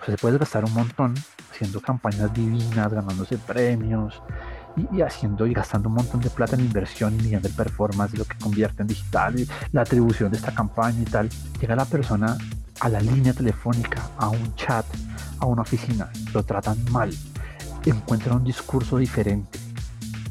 o 0.00 0.04
sea, 0.06 0.16
se 0.16 0.20
puede 0.20 0.38
gastar 0.38 0.64
un 0.64 0.72
montón 0.72 1.14
haciendo 1.52 1.80
campañas 1.80 2.32
divinas, 2.32 2.90
ganándose 2.90 3.36
premios, 3.36 4.22
y, 4.92 5.02
haciendo 5.02 5.46
y 5.46 5.52
gastando 5.52 5.88
un 5.88 5.96
montón 5.96 6.20
de 6.20 6.30
plata 6.30 6.56
en 6.56 6.62
inversión 6.62 7.14
y 7.14 7.22
midiendo 7.22 7.48
el 7.48 7.54
performance 7.54 8.16
lo 8.16 8.24
que 8.24 8.38
convierte 8.38 8.82
en 8.82 8.88
digital 8.88 9.34
la 9.72 9.82
atribución 9.82 10.30
de 10.30 10.38
esta 10.38 10.54
campaña 10.54 11.02
y 11.02 11.04
tal, 11.04 11.28
llega 11.60 11.76
la 11.76 11.84
persona 11.84 12.38
a 12.80 12.88
la 12.88 13.00
línea 13.00 13.32
telefónica, 13.32 14.02
a 14.18 14.28
un 14.28 14.54
chat, 14.54 14.86
a 15.40 15.46
una 15.46 15.62
oficina, 15.62 16.10
lo 16.32 16.42
tratan 16.44 16.78
mal, 16.90 17.10
encuentran 17.90 18.36
un 18.36 18.44
discurso 18.44 18.98
diferente, 18.98 19.58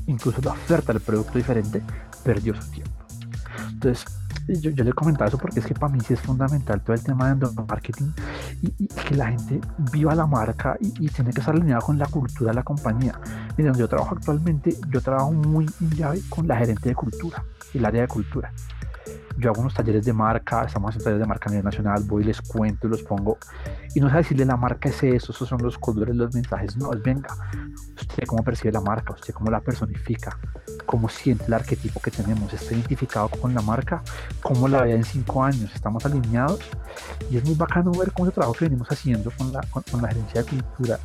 incluso 0.08 0.42
la 0.42 0.52
oferta 0.52 0.94
del 0.94 1.02
producto 1.02 1.38
diferente, 1.38 1.82
perdió 2.24 2.60
su 2.60 2.70
tiempo. 2.72 2.92
Entonces, 3.70 4.06
yo, 4.48 4.72
yo 4.72 4.84
le 4.84 4.94
comentaba 4.94 5.28
eso 5.28 5.38
porque 5.38 5.60
es 5.60 5.66
que 5.66 5.74
para 5.74 5.92
mí 5.92 6.00
sí 6.00 6.14
es 6.14 6.22
fundamental 6.22 6.82
todo 6.82 6.94
el 6.94 7.04
tema 7.04 7.34
de 7.34 7.48
marketing 7.68 8.12
y, 8.62 8.88
que 8.88 9.16
la 9.16 9.28
gente 9.28 9.60
viva 9.92 10.16
la 10.16 10.26
marca 10.26 10.78
y, 10.80 11.10
tiene 11.10 11.32
que 11.32 11.40
estar 11.40 11.54
alineado 11.56 11.82
con 11.82 11.98
la 11.98 12.08
cultura 12.08 12.52
de 12.52 12.56
la 12.56 12.64
compañía. 12.64 13.20
Miren, 13.58 13.74
donde 13.74 13.80
yo 13.80 13.90
trabajo 13.90 14.16
actualmente, 14.16 14.76
yo 14.90 15.02
trabajo 15.02 15.34
muy 15.34 15.66
en 15.82 15.90
llave 15.92 16.22
con 16.30 16.48
la 16.48 16.58
gerente 16.58 16.90
de 16.90 16.96
cultura, 16.96 17.44
el 17.74 17.86
área 17.86 18.02
de 18.02 18.08
cultura 18.08 18.52
yo 19.38 19.52
hago 19.52 19.62
unos 19.62 19.74
talleres 19.74 20.04
de 20.04 20.14
marca, 20.14 20.64
estamos 20.64 20.90
haciendo 20.90 21.04
talleres 21.04 21.22
de 21.22 21.28
marca 21.28 21.50
a 21.50 21.52
nivel 21.52 21.66
nacional, 21.66 22.04
voy 22.06 22.24
y 22.24 22.26
les 22.26 22.42
cuento 22.42 22.88
y 22.88 22.90
los 22.90 23.04
pongo. 23.04 23.38
Y 23.94 24.00
no 24.00 24.10
sé 24.10 24.18
decirle 24.18 24.46
la 24.46 24.58
marca 24.58 24.90
es 24.90 25.02
eso, 25.04 25.32
esos 25.32 25.48
son 25.48 25.62
los 25.62 25.78
colores, 25.78 26.16
los 26.16 26.34
mensajes. 26.34 26.76
No, 26.76 26.92
es 26.92 27.02
venga, 27.02 27.30
usted 27.96 28.24
cómo 28.26 28.44
percibe 28.44 28.72
la 28.72 28.82
marca, 28.82 29.14
usted 29.14 29.34
cómo 29.34 29.52
la 29.52 29.60
personifica, 29.60 30.38
cómo 30.86 31.08
siente 31.08 31.46
el 31.46 31.54
arquetipo 31.54 32.00
que 32.00 32.10
tenemos, 32.10 32.52
está 32.52 32.74
identificado 32.74 33.30
con 33.30 33.54
la 33.54 33.62
marca, 33.62 34.02
cómo 34.42 34.68
la 34.68 34.82
ve 34.82 34.96
en 34.96 35.04
cinco 35.04 35.44
años, 35.44 35.74
estamos 35.74 36.06
alineados. 36.06 36.60
Y 37.30 37.38
es 37.38 37.46
muy 37.46 37.56
bacano 37.56 37.92
ver 37.92 38.12
cómo 38.12 38.28
el 38.28 38.34
trabajo 38.34 38.54
que 38.54 38.66
venimos 38.66 38.92
haciendo 38.92 39.32
con 39.38 39.54
la, 39.54 39.62
con, 39.70 39.84
con 39.84 40.02
la 40.02 40.08
gerencia 40.08 40.42
de 40.42 40.50
cultura. 40.50 41.00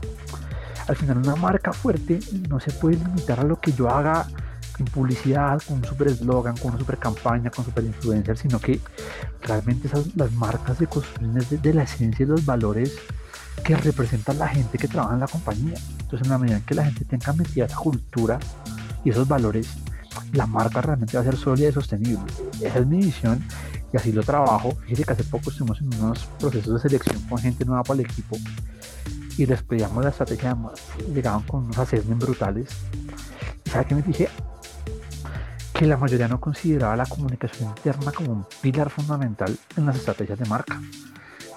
Al 0.89 0.97
final, 0.97 1.19
una 1.19 1.37
marca 1.37 1.73
fuerte 1.73 2.19
no 2.49 2.59
se 2.59 2.73
puede 2.73 2.97
limitar 2.97 3.41
a 3.41 3.45
lo 3.45 3.61
que 3.61 3.73
yo 3.73 3.89
haga 3.89 4.27
en 4.79 4.87
publicidad, 4.87 5.61
con 5.67 5.79
un 5.79 5.85
super 5.85 6.09
eslogan, 6.09 6.57
con 6.57 6.71
una 6.71 6.79
super 6.79 6.99
campaña, 6.99 7.51
con 7.51 7.65
super 7.65 7.85
influencer, 7.85 8.37
sino 8.37 8.59
que 8.59 8.81
realmente 9.43 9.89
esas, 9.89 10.17
las 10.17 10.33
marcas 10.33 10.79
se 10.79 10.87
construyen 10.87 11.35
desde 11.35 11.59
de 11.59 11.75
la 11.75 11.83
esencia 11.83 12.25
y 12.25 12.27
los 12.27 12.45
valores 12.45 12.95
que 13.65 13.77
representan 13.77 14.39
la 14.39 14.49
gente 14.49 14.79
que 14.79 14.89
trabaja 14.89 15.15
en 15.15 15.21
la 15.21 15.29
compañía. 15.29 15.75
Entonces, 16.01 16.23
en 16.23 16.31
la 16.31 16.39
medida 16.39 16.57
en 16.57 16.63
que 16.63 16.75
la 16.75 16.85
gente 16.85 17.05
tenga 17.05 17.33
metida 17.33 17.67
esa 17.67 17.77
cultura 17.77 18.39
y 19.05 19.11
esos 19.11 19.29
valores, 19.29 19.69
la 20.33 20.47
marca 20.47 20.81
realmente 20.81 21.17
va 21.17 21.23
a 21.23 21.25
ser 21.25 21.37
sólida 21.37 21.69
y 21.69 21.73
sostenible. 21.73 22.25
Esa 22.61 22.79
es 22.79 22.87
mi 22.87 22.99
visión 22.99 23.45
y 23.93 23.97
así 23.97 24.13
lo 24.13 24.23
trabajo. 24.23 24.75
Fíjate 24.87 25.05
que 25.05 25.13
hace 25.13 25.25
poco 25.25 25.51
estuvimos 25.51 25.81
en 25.81 25.95
unos 26.01 26.25
procesos 26.39 26.75
de 26.75 26.89
selección 26.89 27.21
con 27.29 27.39
gente 27.39 27.65
nueva 27.65 27.83
para 27.83 28.01
el 28.01 28.07
equipo 28.07 28.37
y 29.37 29.47
les 29.47 29.63
pedíamos 29.63 30.03
la 30.05 30.11
estrategia, 30.11 30.57
llegaban 31.13 31.43
con 31.43 31.65
unos 31.65 31.79
assessments 31.79 32.25
brutales. 32.25 32.69
¿Y 33.65 33.71
sabe 33.71 33.85
que 33.87 33.95
me 33.95 34.03
dije? 34.03 34.29
Que 35.83 35.89
la 35.89 35.97
mayoría 35.97 36.29
no 36.29 36.39
consideraba 36.39 36.95
la 36.95 37.07
comunicación 37.07 37.71
interna 37.71 38.13
como 38.13 38.31
un 38.31 38.47
pilar 38.61 38.89
fundamental 38.89 39.59
en 39.77 39.85
las 39.85 39.97
estrategias 39.97 40.39
de 40.39 40.45
marca. 40.45 40.81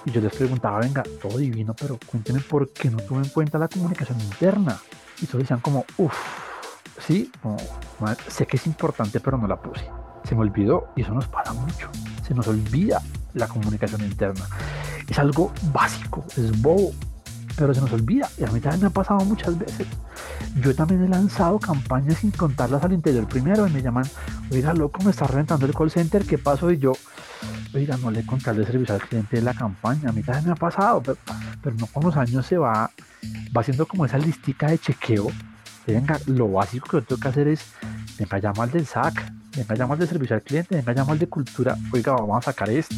Y 0.04 0.10
yo 0.10 0.20
les 0.20 0.34
preguntaba, 0.34 0.80
venga, 0.80 1.04
todo 1.22 1.38
divino, 1.38 1.76
pero 1.80 1.96
cuéntenme 2.04 2.40
por 2.40 2.72
qué 2.72 2.90
no 2.90 2.96
tuve 2.96 3.18
en 3.18 3.28
cuenta 3.28 3.56
la 3.56 3.68
comunicación 3.68 4.20
interna. 4.20 4.80
Y 5.22 5.26
todos 5.26 5.42
decían 5.42 5.60
como, 5.60 5.84
uff, 5.98 6.12
sí, 6.98 7.30
sé 8.26 8.48
que 8.48 8.56
es 8.56 8.66
importante, 8.66 9.20
pero 9.20 9.38
no 9.38 9.46
la 9.46 9.60
puse. 9.60 9.88
Se 10.24 10.34
me 10.34 10.40
olvidó 10.40 10.88
y 10.96 11.02
eso 11.02 11.14
nos 11.14 11.28
pasa 11.28 11.52
mucho. 11.52 11.88
Se 12.26 12.34
nos 12.34 12.48
olvida 12.48 13.00
la 13.34 13.46
comunicación 13.46 14.00
interna. 14.00 14.44
Es 15.08 15.20
algo 15.20 15.52
básico, 15.72 16.24
es 16.36 16.60
bobo, 16.60 16.90
pero 17.56 17.74
se 17.74 17.80
nos 17.80 17.92
olvida. 17.92 18.28
Y 18.38 18.44
a 18.44 18.48
mí 18.48 18.60
también 18.60 18.82
me 18.82 18.86
ha 18.88 18.90
pasado 18.90 19.24
muchas 19.24 19.58
veces. 19.58 19.86
Yo 20.60 20.74
también 20.74 21.04
he 21.04 21.08
lanzado 21.08 21.58
campañas 21.58 22.18
sin 22.18 22.30
contarlas 22.30 22.82
al 22.82 22.92
interior 22.92 23.26
primero 23.26 23.66
y 23.66 23.70
me 23.70 23.82
llaman, 23.82 24.04
oiga, 24.50 24.72
loco, 24.72 25.02
me 25.02 25.10
está 25.10 25.26
reventando 25.26 25.66
el 25.66 25.74
call 25.74 25.90
center, 25.90 26.24
¿qué 26.24 26.38
pasó? 26.38 26.70
Y 26.70 26.78
yo, 26.78 26.92
oiga, 27.74 27.96
no 27.96 28.10
le 28.10 28.24
conté 28.24 28.50
el 28.50 28.66
servicio 28.66 28.94
al 28.94 29.02
cliente 29.02 29.36
de 29.36 29.42
la 29.42 29.54
campaña. 29.54 30.10
A 30.10 30.12
mí 30.12 30.22
también 30.22 30.46
me 30.46 30.52
ha 30.52 30.56
pasado, 30.56 31.02
pero, 31.02 31.76
no 31.76 31.86
con 31.86 32.04
los 32.04 32.16
años 32.16 32.46
se 32.46 32.56
va, 32.56 32.90
va 33.56 33.60
haciendo 33.60 33.86
como 33.86 34.06
esa 34.06 34.18
listica 34.18 34.68
de 34.68 34.78
chequeo 34.78 35.28
venga, 35.92 36.18
lo 36.26 36.50
básico 36.50 36.88
que 36.88 36.96
yo 36.98 37.02
tengo 37.02 37.20
que 37.20 37.28
hacer 37.28 37.48
es, 37.48 37.60
venga, 38.18 38.38
llama 38.38 38.64
al 38.64 38.70
del 38.70 38.86
SAC, 38.86 39.32
venga, 39.56 39.74
llama 39.74 39.94
al 39.94 40.00
de 40.00 40.06
servicio 40.06 40.36
al 40.36 40.42
cliente, 40.42 40.74
venga, 40.74 40.92
llama 40.92 41.12
al 41.12 41.18
de 41.18 41.28
cultura, 41.28 41.76
oiga, 41.92 42.12
vamos 42.12 42.38
a 42.38 42.50
sacar 42.50 42.70
esto. 42.70 42.96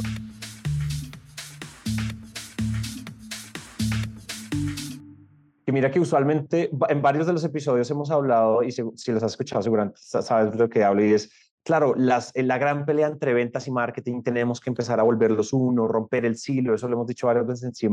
Que 5.69 5.73
mira 5.73 5.91
que 5.91 6.01
usualmente 6.01 6.71
en 6.89 7.03
varios 7.03 7.27
de 7.27 7.35
los 7.35 7.45
episodios 7.45 7.91
hemos 7.91 8.11
hablado, 8.11 8.63
y 8.63 8.73
si, 8.73 8.81
los 8.81 9.23
has 9.23 9.33
escuchado 9.33 9.61
seguramente 9.61 10.01
sabes 10.01 10.51
de 10.51 10.57
lo 10.57 10.71
que 10.71 10.83
hablo, 10.83 11.05
y 11.05 11.13
es, 11.13 11.31
claro, 11.63 11.93
las, 11.95 12.33
la 12.35 12.57
gran 12.57 12.87
pelea 12.87 13.07
entre 13.07 13.35
ventas 13.35 13.69
y 13.69 13.71
marketing, 13.71 14.23
tenemos 14.23 14.61
que 14.61 14.71
empezar 14.71 14.99
a 14.99 15.03
volverlos 15.03 15.53
uno, 15.53 15.87
romper 15.87 16.25
el 16.25 16.39
silo, 16.39 16.75
eso 16.75 16.89
lo 16.89 16.95
hemos 16.95 17.07
dicho 17.07 17.27
varias 17.27 17.47
veces 17.47 17.83
en 17.83 17.91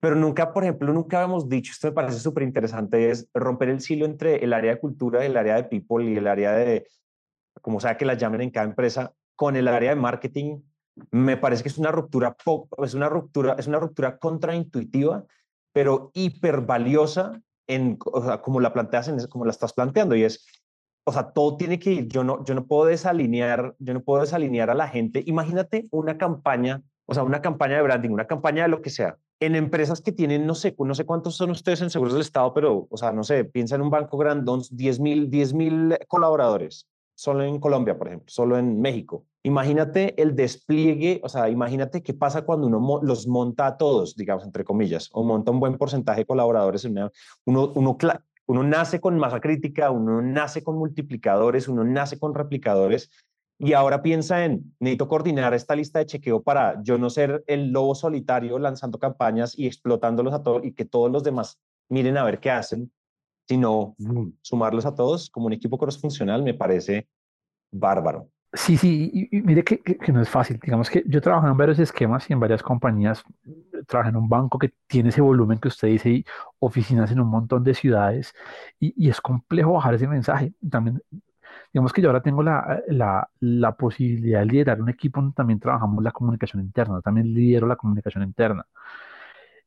pero 0.00 0.16
nunca, 0.16 0.52
por 0.52 0.64
ejemplo, 0.64 0.92
nunca 0.92 1.22
hemos 1.22 1.48
dicho, 1.48 1.70
esto 1.70 1.86
me 1.86 1.92
parece 1.92 2.18
súper 2.18 2.42
interesante, 2.42 3.12
es 3.12 3.28
romper 3.32 3.68
el 3.68 3.80
silo 3.80 4.04
entre 4.04 4.42
el 4.42 4.52
área 4.52 4.74
de 4.74 4.80
cultura, 4.80 5.24
el 5.24 5.36
área 5.36 5.54
de 5.54 5.62
people 5.62 6.04
y 6.04 6.16
el 6.16 6.26
área 6.26 6.50
de, 6.50 6.88
como 7.62 7.78
sea 7.78 7.96
que 7.96 8.06
la 8.06 8.14
llamen 8.14 8.40
en 8.40 8.50
cada 8.50 8.66
empresa, 8.66 9.14
con 9.36 9.54
el 9.54 9.68
área 9.68 9.90
de 9.90 10.00
marketing. 10.00 10.62
Me 11.12 11.36
parece 11.36 11.62
que 11.62 11.68
es 11.68 11.78
una 11.78 11.92
ruptura, 11.92 12.34
es 12.82 12.94
una 12.94 13.08
ruptura, 13.08 13.54
es 13.56 13.68
una 13.68 13.78
ruptura 13.78 14.18
contraintuitiva, 14.18 15.24
pero 15.72 16.10
hiper 16.14 16.62
valiosa 16.62 17.40
en, 17.66 17.96
como 17.96 18.60
la 18.60 18.72
planteas, 18.72 19.08
en, 19.08 19.26
como 19.28 19.44
la 19.44 19.50
estás 19.50 19.72
planteando, 19.72 20.16
y 20.16 20.24
es, 20.24 20.46
o 21.04 21.12
sea, 21.12 21.30
todo 21.32 21.56
tiene 21.56 21.78
que 21.78 21.92
ir, 21.92 22.08
yo 22.08 22.24
no, 22.24 22.44
yo 22.44 22.54
no 22.54 22.66
puedo 22.66 22.86
desalinear, 22.86 23.74
yo 23.78 23.94
no 23.94 24.02
puedo 24.02 24.22
desalinear 24.22 24.70
a 24.70 24.74
la 24.74 24.88
gente. 24.88 25.22
Imagínate 25.26 25.86
una 25.90 26.18
campaña, 26.18 26.82
o 27.06 27.14
sea, 27.14 27.22
una 27.22 27.40
campaña 27.40 27.76
de 27.76 27.82
branding, 27.82 28.10
una 28.10 28.26
campaña 28.26 28.64
de 28.64 28.68
lo 28.68 28.82
que 28.82 28.90
sea, 28.90 29.16
en 29.40 29.54
empresas 29.54 30.00
que 30.00 30.12
tienen, 30.12 30.46
no 30.46 30.54
sé, 30.54 30.74
no 30.78 30.94
sé 30.94 31.06
cuántos 31.06 31.36
son 31.36 31.50
ustedes 31.50 31.80
en 31.80 31.90
seguros 31.90 32.12
del 32.12 32.22
Estado, 32.22 32.52
pero, 32.52 32.88
o 32.90 32.96
sea, 32.96 33.12
no 33.12 33.24
sé, 33.24 33.44
piensa 33.44 33.76
en 33.76 33.82
un 33.82 33.90
banco 33.90 34.18
grandón, 34.18 34.62
10 34.70 35.00
mil 35.00 35.30
10 35.30 35.54
mil 35.54 35.98
colaboradores, 36.08 36.88
solo 37.14 37.44
en 37.44 37.60
Colombia, 37.60 37.96
por 37.96 38.08
ejemplo, 38.08 38.28
solo 38.28 38.58
en 38.58 38.80
México. 38.80 39.24
Imagínate 39.48 40.20
el 40.20 40.36
despliegue, 40.36 41.22
o 41.24 41.28
sea, 41.30 41.48
imagínate 41.48 42.02
qué 42.02 42.12
pasa 42.12 42.42
cuando 42.42 42.66
uno 42.66 43.00
los 43.02 43.26
monta 43.26 43.66
a 43.66 43.78
todos, 43.78 44.14
digamos, 44.14 44.44
entre 44.44 44.62
comillas, 44.62 45.08
o 45.12 45.24
monta 45.24 45.50
un 45.50 45.58
buen 45.58 45.78
porcentaje 45.78 46.20
de 46.20 46.26
colaboradores. 46.26 46.84
En 46.84 46.98
uno, 47.46 47.72
uno, 47.74 47.96
uno 48.46 48.62
nace 48.62 49.00
con 49.00 49.18
masa 49.18 49.40
crítica, 49.40 49.90
uno 49.90 50.20
nace 50.20 50.62
con 50.62 50.76
multiplicadores, 50.76 51.66
uno 51.66 51.82
nace 51.82 52.18
con 52.18 52.34
replicadores 52.34 53.10
y 53.58 53.72
ahora 53.72 54.02
piensa 54.02 54.44
en, 54.44 54.76
necesito 54.80 55.08
coordinar 55.08 55.54
esta 55.54 55.74
lista 55.74 55.98
de 56.00 56.06
chequeo 56.06 56.42
para 56.42 56.82
yo 56.82 56.98
no 56.98 57.08
ser 57.08 57.42
el 57.46 57.72
lobo 57.72 57.94
solitario 57.94 58.58
lanzando 58.58 58.98
campañas 58.98 59.58
y 59.58 59.66
explotándolos 59.66 60.34
a 60.34 60.42
todos 60.42 60.62
y 60.62 60.74
que 60.74 60.84
todos 60.84 61.10
los 61.10 61.24
demás 61.24 61.58
miren 61.88 62.18
a 62.18 62.24
ver 62.24 62.38
qué 62.38 62.50
hacen, 62.50 62.92
sino 63.48 63.96
sumarlos 64.42 64.84
a 64.84 64.94
todos 64.94 65.30
como 65.30 65.46
un 65.46 65.54
equipo 65.54 65.78
cross-funcional 65.78 66.42
me 66.42 66.52
parece 66.52 67.08
bárbaro. 67.72 68.28
Sí, 68.54 68.78
sí, 68.78 69.28
y, 69.30 69.42
mire 69.42 69.62
que, 69.62 69.78
que, 69.82 70.12
no 70.12 70.22
es 70.22 70.28
fácil. 70.30 70.58
Digamos 70.62 70.88
que 70.88 71.02
yo 71.06 71.20
trabajo 71.20 71.46
en 71.48 71.56
varios 71.56 71.78
esquemas 71.78 72.28
y 72.30 72.32
en 72.32 72.40
varias 72.40 72.62
compañías. 72.62 73.22
Trabajo 73.86 74.08
en 74.08 74.16
un 74.16 74.28
banco 74.28 74.58
que 74.58 74.72
tiene 74.86 75.10
ese 75.10 75.20
volumen 75.20 75.58
que 75.58 75.68
usted 75.68 75.88
dice 75.88 76.10
y 76.10 76.24
oficinas 76.58 77.12
en 77.12 77.20
un 77.20 77.28
montón 77.28 77.62
de 77.62 77.74
ciudades 77.74 78.34
y, 78.80 78.94
y 78.96 79.10
es 79.10 79.20
complejo 79.20 79.74
bajar 79.74 79.94
ese 79.94 80.08
mensaje. 80.08 80.54
También 80.70 81.02
Digamos 81.72 81.92
que 81.92 82.02
yo 82.02 82.08
ahora 82.08 82.22
tengo 82.22 82.42
la, 82.42 82.82
la, 82.88 83.28
la 83.40 83.76
posibilidad 83.76 84.40
de 84.40 84.46
liderar 84.46 84.80
un 84.80 84.88
equipo 84.88 85.20
donde 85.20 85.34
también 85.34 85.60
trabajamos 85.60 86.02
la 86.02 86.12
comunicación 86.12 86.62
interna, 86.62 87.00
también 87.02 87.32
lidero 87.34 87.66
la 87.66 87.76
comunicación 87.76 88.24
interna. 88.24 88.66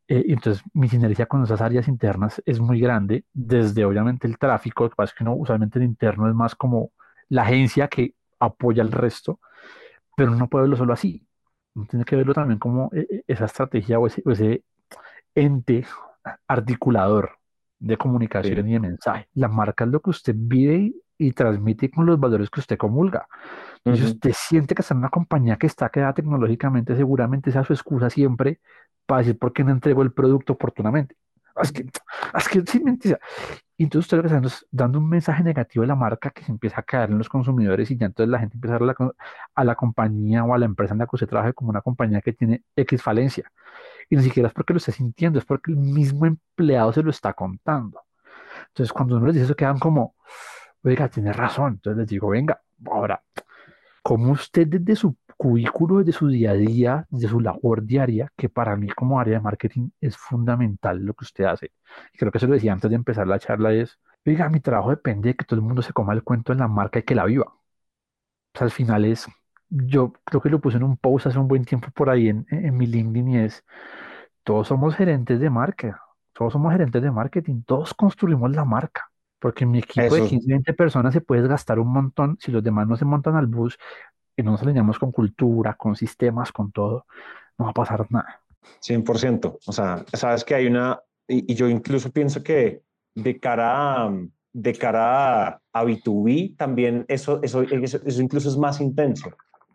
Eh, 0.08 0.24
y 0.28 0.34
entonces 0.34 0.64
mi 0.74 0.90
sinergia 0.90 1.26
con 1.26 1.44
esas 1.44 1.62
áreas 1.62 1.88
internas 1.88 2.42
es 2.46 2.60
muy 2.60 2.80
grande, 2.80 3.26
desde 3.34 3.86
obviamente 3.86 4.28
el 4.28 4.38
tráfico, 4.38 4.84
lo 4.84 4.90
que 4.90 4.96
pasa 4.96 5.12
es 5.14 5.18
que 5.18 5.24
no, 5.24 5.34
usualmente 5.36 5.80
el 5.80 5.86
interno 5.86 6.28
es 6.28 6.36
más 6.36 6.56
como 6.56 6.92
la 7.30 7.44
agencia 7.44 7.88
que 7.88 8.16
apoya 8.42 8.84
al 8.84 8.92
resto, 8.92 9.40
pero 10.16 10.32
no 10.32 10.50
puede 10.50 10.64
verlo 10.64 10.78
solo 10.78 10.94
así. 10.94 11.26
Uno 11.74 11.86
tiene 11.90 12.06
que 12.06 12.16
verlo 12.18 12.34
también 12.34 12.60
como 12.60 12.90
eh, 12.94 13.08
eh, 13.10 13.24
esa 13.28 13.46
estrategia 13.46 14.00
o 14.00 14.08
ese, 14.08 14.22
ese 14.26 14.64
ente 15.34 15.86
articulador 16.48 17.32
de 17.80 17.98
comunicación 17.98 18.68
y 18.68 18.74
de 18.74 18.80
mensaje. 18.80 19.28
La 19.34 19.48
marca 19.48 19.86
es 19.86 19.92
lo 19.92 20.02
que 20.02 20.10
usted 20.10 20.36
vive 20.38 20.94
y 21.18 21.32
transmite 21.34 21.90
con 21.90 22.06
los 22.06 22.20
valores 22.20 22.50
que 22.50 22.60
usted 22.60 22.78
comulga. 22.78 23.28
Y 23.86 23.96
si 23.96 24.06
usted 24.06 24.32
siente 24.36 24.76
que 24.76 24.82
está 24.82 24.94
en 24.94 25.00
una 25.00 25.10
compañía 25.10 25.58
que 25.58 25.68
está 25.68 25.90
quedada 25.90 26.14
tecnológicamente, 26.14 26.96
seguramente 26.96 27.50
esa 27.50 27.62
es 27.62 27.68
su 27.68 27.74
excusa 27.74 28.10
siempre 28.10 28.60
para 29.06 29.20
decir 29.20 29.38
por 29.38 29.54
qué 29.54 29.64
no 29.64 29.72
entregó 29.72 30.04
el 30.04 30.14
producto 30.14 30.54
oportunamente. 30.54 31.16
Es 31.62 31.72
que, 31.72 31.86
es 32.34 32.50
que 32.50 32.62
sí, 32.66 32.80
mentira. 32.84 33.20
Entonces 33.78 34.06
usted 34.06 34.18
lo 34.18 34.26
está 34.26 34.48
es 34.48 34.66
dando 34.72 35.00
un 35.00 35.10
mensaje 35.10 35.44
negativo 35.44 35.84
a 35.84 35.88
la 35.88 35.96
marca 35.96 36.30
que 36.30 36.44
se 36.44 36.52
empieza 36.52 36.82
a 36.82 36.84
caer 36.84 37.10
en 37.10 37.18
los 37.18 37.30
consumidores 37.30 37.90
y 37.90 37.98
ya 37.98 38.06
entonces 38.06 38.30
la 38.30 38.40
gente 38.40 38.56
empieza 38.58 38.76
a 38.76 38.80
ver 38.80 38.96
a 39.56 39.64
la 39.64 39.76
compañía 39.76 40.44
o 40.44 40.54
a 40.54 40.58
la 40.60 40.66
empresa 40.66 40.94
en 40.94 41.00
la 41.00 41.06
que 41.08 41.16
usted 41.16 41.28
trabaja 41.28 41.54
como 41.54 41.72
una 41.72 41.82
compañía 41.82 42.22
que 42.22 42.34
tiene 42.34 42.64
X 42.76 43.02
falencia. 43.02 43.52
Y 44.10 44.18
ni 44.18 44.24
siquiera 44.24 44.48
es 44.48 44.54
porque 44.54 44.74
lo 44.74 44.78
esté 44.78 44.92
sintiendo, 44.92 45.40
es 45.40 45.46
porque 45.46 45.72
el 45.72 45.78
mismo 45.78 46.26
empleado 46.26 46.94
se 46.94 47.02
lo 47.02 47.10
está 47.10 47.34
contando. 47.34 48.02
Entonces 48.68 48.94
cuando 48.94 49.18
uno 49.18 49.28
les 49.28 49.36
dice 49.36 49.46
eso 49.46 49.56
quedan 49.56 49.80
como, 49.80 50.16
oiga, 50.84 51.10
tiene 51.10 51.34
razón. 51.34 51.74
Entonces 51.74 51.98
les 51.98 52.08
digo, 52.08 52.30
venga, 52.30 52.62
ahora, 52.86 53.24
como 54.04 54.32
usted 54.32 54.68
desde 54.68 54.96
su 54.96 55.18
cubículo, 55.38 56.00
desde 56.00 56.14
su 56.14 56.28
día 56.28 56.52
a 56.52 56.54
día, 56.54 57.08
desde 57.10 57.30
su 57.30 57.40
labor 57.40 57.84
diaria, 57.86 58.32
que 58.38 58.50
para 58.50 58.76
mí 58.76 58.90
como 58.90 59.20
área 59.20 59.36
de 59.36 59.42
marketing 59.44 59.90
es 60.02 60.18
fundamental 60.18 61.00
lo 61.04 61.14
que 61.14 61.26
usted 61.26 61.46
hace. 61.46 61.72
Y 62.14 62.18
creo 62.18 62.32
que 62.32 62.40
se 62.40 62.48
lo 62.48 62.54
decía 62.54 62.74
antes 62.74 62.90
de 62.90 62.96
empezar 62.96 63.28
la 63.28 63.40
charla, 63.40 63.74
es, 63.74 64.00
oiga, 64.26 64.50
mi 64.50 64.60
trabajo 64.60 64.92
depende 64.92 65.30
de 65.30 65.36
que 65.36 65.46
todo 65.46 65.60
el 65.60 65.66
mundo 65.66 65.82
se 65.82 65.94
coma 65.94 66.14
el 66.14 66.24
cuento 66.24 66.52
en 66.54 66.60
la 66.60 66.68
marca 66.68 67.00
y 67.00 67.04
que 67.04 67.16
la 67.16 67.26
viva. 67.26 67.54
Pues 68.52 68.62
al 68.64 68.72
final 68.72 69.06
es, 69.06 69.28
yo 69.70 70.14
creo 70.26 70.42
que 70.42 70.50
lo 70.50 70.60
puse 70.62 70.78
en 70.78 70.84
un 70.84 70.98
post 70.98 71.28
hace 71.28 71.40
un 71.40 71.48
buen 71.48 71.66
tiempo 71.66 71.90
por 71.92 72.10
ahí 72.10 72.30
en, 72.30 72.46
en 72.50 72.78
mi 72.78 72.86
LinkedIn 72.88 73.28
y 73.30 73.38
es, 73.40 73.64
todos 74.44 74.70
somos 74.70 74.96
gerentes 74.96 75.40
de 75.42 75.50
marca, 75.52 76.02
todos 76.34 76.54
somos 76.54 76.74
gerentes 76.74 77.04
de 77.04 77.12
marketing, 77.12 77.64
todos 77.66 77.94
construimos 77.96 78.52
la 78.52 78.66
marca. 78.66 79.11
Porque 79.42 79.64
en 79.64 79.72
mi 79.72 79.80
equipo 79.80 80.14
de 80.14 80.28
15, 80.28 80.46
20 80.48 80.74
personas 80.74 81.14
se 81.14 81.20
puede 81.20 81.48
gastar 81.48 81.80
un 81.80 81.92
montón 81.92 82.38
si 82.40 82.52
los 82.52 82.64
demás 82.64 82.88
no 82.88 82.96
se 82.96 83.06
montan 83.06 83.36
al 83.36 83.48
bus 83.48 83.78
y 84.38 84.44
no 84.44 84.52
nos 84.52 84.62
alineamos 84.62 85.00
con 85.00 85.12
cultura, 85.12 85.74
con 85.74 85.96
sistemas, 85.96 86.52
con 86.52 86.72
todo, 86.72 87.08
no 87.58 87.66
va 87.66 87.72
a 87.72 87.74
pasar 87.74 88.06
nada. 88.12 88.40
100%. 88.82 89.58
O 89.66 89.72
sea, 89.72 90.06
sabes 90.14 90.44
que 90.44 90.54
hay 90.54 90.68
una, 90.68 91.02
y, 91.28 91.56
yo 91.56 91.68
incluso 91.68 92.12
pienso 92.12 92.44
que 92.44 92.84
de 93.16 93.40
cara 93.40 94.06
a, 94.06 94.14
de 94.54 94.74
cara 94.76 95.60
a 95.74 95.84
B2B 95.84 96.56
también 96.56 97.04
eso, 97.08 97.40
eso, 97.42 97.64
eso, 97.64 98.00
eso 98.06 98.22
incluso 98.22 98.48
es 98.48 98.58
más 98.58 98.80
intenso. 98.80 99.32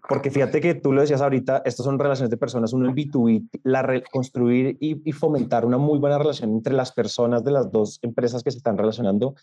Porque 0.09 0.31
fíjate 0.31 0.61
que 0.61 0.75
tú 0.75 0.93
lo 0.93 1.01
decías 1.01 1.21
ahorita, 1.21 1.63
estas 1.65 1.85
son 1.85 1.99
relaciones 1.99 2.31
de 2.31 2.37
personas, 2.37 2.73
uno 2.73 2.89
en 2.89 2.95
B2B, 2.95 3.49
la 3.65 4.03
construir 4.13 4.77
y, 4.81 5.09
y, 5.09 5.13
fomentar 5.13 5.65
una 5.65 5.79
muy 5.79 5.99
buena 5.99 6.17
relación 6.19 6.51
entre 6.51 6.75
las 6.75 6.93
personas 6.93 7.43
de 7.43 7.51
las 7.51 7.73
dos 7.73 7.99
empresas 8.03 8.45
que 8.45 8.53
se 8.53 8.59
están 8.59 8.79
relacionando 8.79 9.35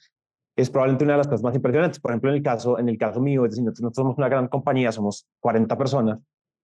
es 0.56 0.70
probablemente 0.70 1.04
una 1.04 1.14
de 1.14 1.18
las 1.18 1.28
cosas 1.28 1.44
más 1.44 1.56
impresionantes. 1.56 2.00
Por 2.00 2.12
ejemplo, 2.12 2.30
en 2.30 2.38
el 2.38 2.44
caso, 2.44 2.80
en 2.80 2.88
el 2.88 2.98
caso 2.98 3.20
mío, 3.20 3.46
es 3.46 3.52
decir, 3.52 3.64
nosotros 3.64 3.94
somos 3.96 4.18
una 4.18 4.30
gran 4.30 4.48
compañía, 4.48 4.92
somos 4.92 5.28
40 5.40 5.78
personas, 5.78 6.20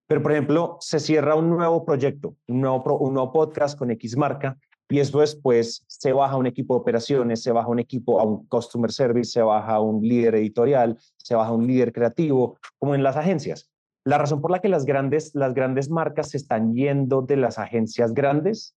pero 0.07 0.21
por 0.21 0.31
ejemplo, 0.31 0.77
se 0.79 0.99
cierra 0.99 1.35
un 1.35 1.49
nuevo 1.49 1.85
proyecto, 1.85 2.35
un 2.47 2.62
nuevo, 2.62 2.97
un 2.99 3.13
nuevo 3.13 3.31
podcast 3.31 3.77
con 3.77 3.91
X 3.91 4.15
marca 4.17 4.57
y 4.89 4.99
eso 4.99 5.19
después 5.19 5.83
se 5.88 6.13
baja 6.13 6.35
un 6.35 6.47
equipo 6.47 6.73
de 6.73 6.81
operaciones, 6.81 7.43
se 7.43 7.51
baja 7.51 7.67
un 7.67 7.79
equipo 7.79 8.19
a 8.19 8.23
un 8.23 8.47
customer 8.47 8.91
service, 8.91 9.31
se 9.31 9.41
baja 9.41 9.79
un 9.79 10.01
líder 10.01 10.35
editorial, 10.35 10.97
se 11.17 11.35
baja 11.35 11.51
un 11.51 11.67
líder 11.67 11.93
creativo, 11.93 12.57
como 12.79 12.95
en 12.95 13.03
las 13.03 13.17
agencias. 13.17 13.69
La 14.05 14.17
razón 14.17 14.41
por 14.41 14.51
la 14.51 14.59
que 14.59 14.69
las 14.69 14.85
grandes, 14.85 15.31
las 15.35 15.53
grandes 15.53 15.89
marcas 15.89 16.29
se 16.29 16.38
están 16.38 16.73
yendo 16.73 17.21
de 17.21 17.38
las 17.38 17.59
agencias 17.59 18.13
grandes 18.13 18.75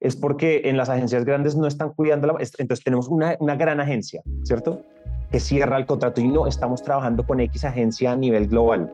es 0.00 0.16
porque 0.16 0.62
en 0.64 0.76
las 0.76 0.88
agencias 0.88 1.24
grandes 1.24 1.56
no 1.56 1.66
están 1.66 1.92
cuidando, 1.92 2.26
la, 2.26 2.32
entonces 2.58 2.84
tenemos 2.84 3.08
una, 3.08 3.36
una 3.40 3.56
gran 3.56 3.80
agencia, 3.80 4.22
¿cierto? 4.42 4.82
Que 5.30 5.40
cierra 5.40 5.78
el 5.78 5.86
contrato 5.86 6.20
y 6.20 6.28
no, 6.28 6.46
estamos 6.46 6.82
trabajando 6.82 7.26
con 7.26 7.40
X 7.40 7.64
agencia 7.64 8.12
a 8.12 8.16
nivel 8.16 8.48
global. 8.48 8.92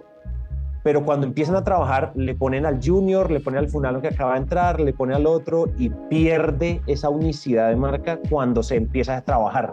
Pero 0.82 1.04
cuando 1.04 1.26
empiezan 1.26 1.56
a 1.56 1.64
trabajar, 1.64 2.12
le 2.14 2.34
ponen 2.34 2.66
al 2.66 2.80
junior, 2.82 3.30
le 3.30 3.40
ponen 3.40 3.60
al 3.60 3.68
fulano 3.68 4.00
que 4.00 4.08
acaba 4.08 4.32
de 4.32 4.40
entrar, 4.40 4.80
le 4.80 4.92
ponen 4.92 5.16
al 5.16 5.26
otro 5.26 5.66
y 5.78 5.90
pierde 6.10 6.82
esa 6.86 7.08
unicidad 7.08 7.68
de 7.68 7.76
marca 7.76 8.18
cuando 8.28 8.62
se 8.62 8.76
empieza 8.76 9.16
a 9.16 9.22
trabajar. 9.22 9.72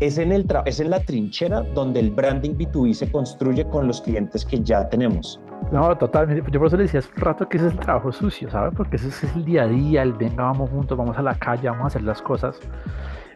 Es 0.00 0.18
en, 0.18 0.32
el 0.32 0.46
es 0.66 0.80
en 0.80 0.90
la 0.90 1.00
trinchera 1.00 1.62
donde 1.74 2.00
el 2.00 2.10
branding 2.10 2.56
B2B 2.56 2.94
se 2.94 3.10
construye 3.10 3.64
con 3.68 3.86
los 3.86 4.00
clientes 4.00 4.44
que 4.44 4.60
ya 4.60 4.88
tenemos. 4.88 5.40
No, 5.72 5.96
totalmente. 5.96 6.50
Yo 6.50 6.58
por 6.58 6.66
eso 6.66 6.76
le 6.76 6.82
decía 6.82 7.00
hace 7.00 7.10
un 7.16 7.22
rato 7.22 7.48
que 7.48 7.56
ese 7.56 7.68
es 7.68 7.72
el 7.72 7.78
trabajo 7.78 8.12
sucio, 8.12 8.50
¿sabes? 8.50 8.74
Porque 8.76 8.96
ese 8.96 9.08
es 9.08 9.24
el 9.36 9.44
día 9.44 9.62
a 9.62 9.66
día, 9.68 10.02
el 10.02 10.12
venga, 10.12 10.44
vamos 10.44 10.70
juntos, 10.70 10.98
vamos 10.98 11.16
a 11.16 11.22
la 11.22 11.34
calle, 11.34 11.68
vamos 11.68 11.84
a 11.84 11.86
hacer 11.86 12.02
las 12.02 12.20
cosas. 12.20 12.58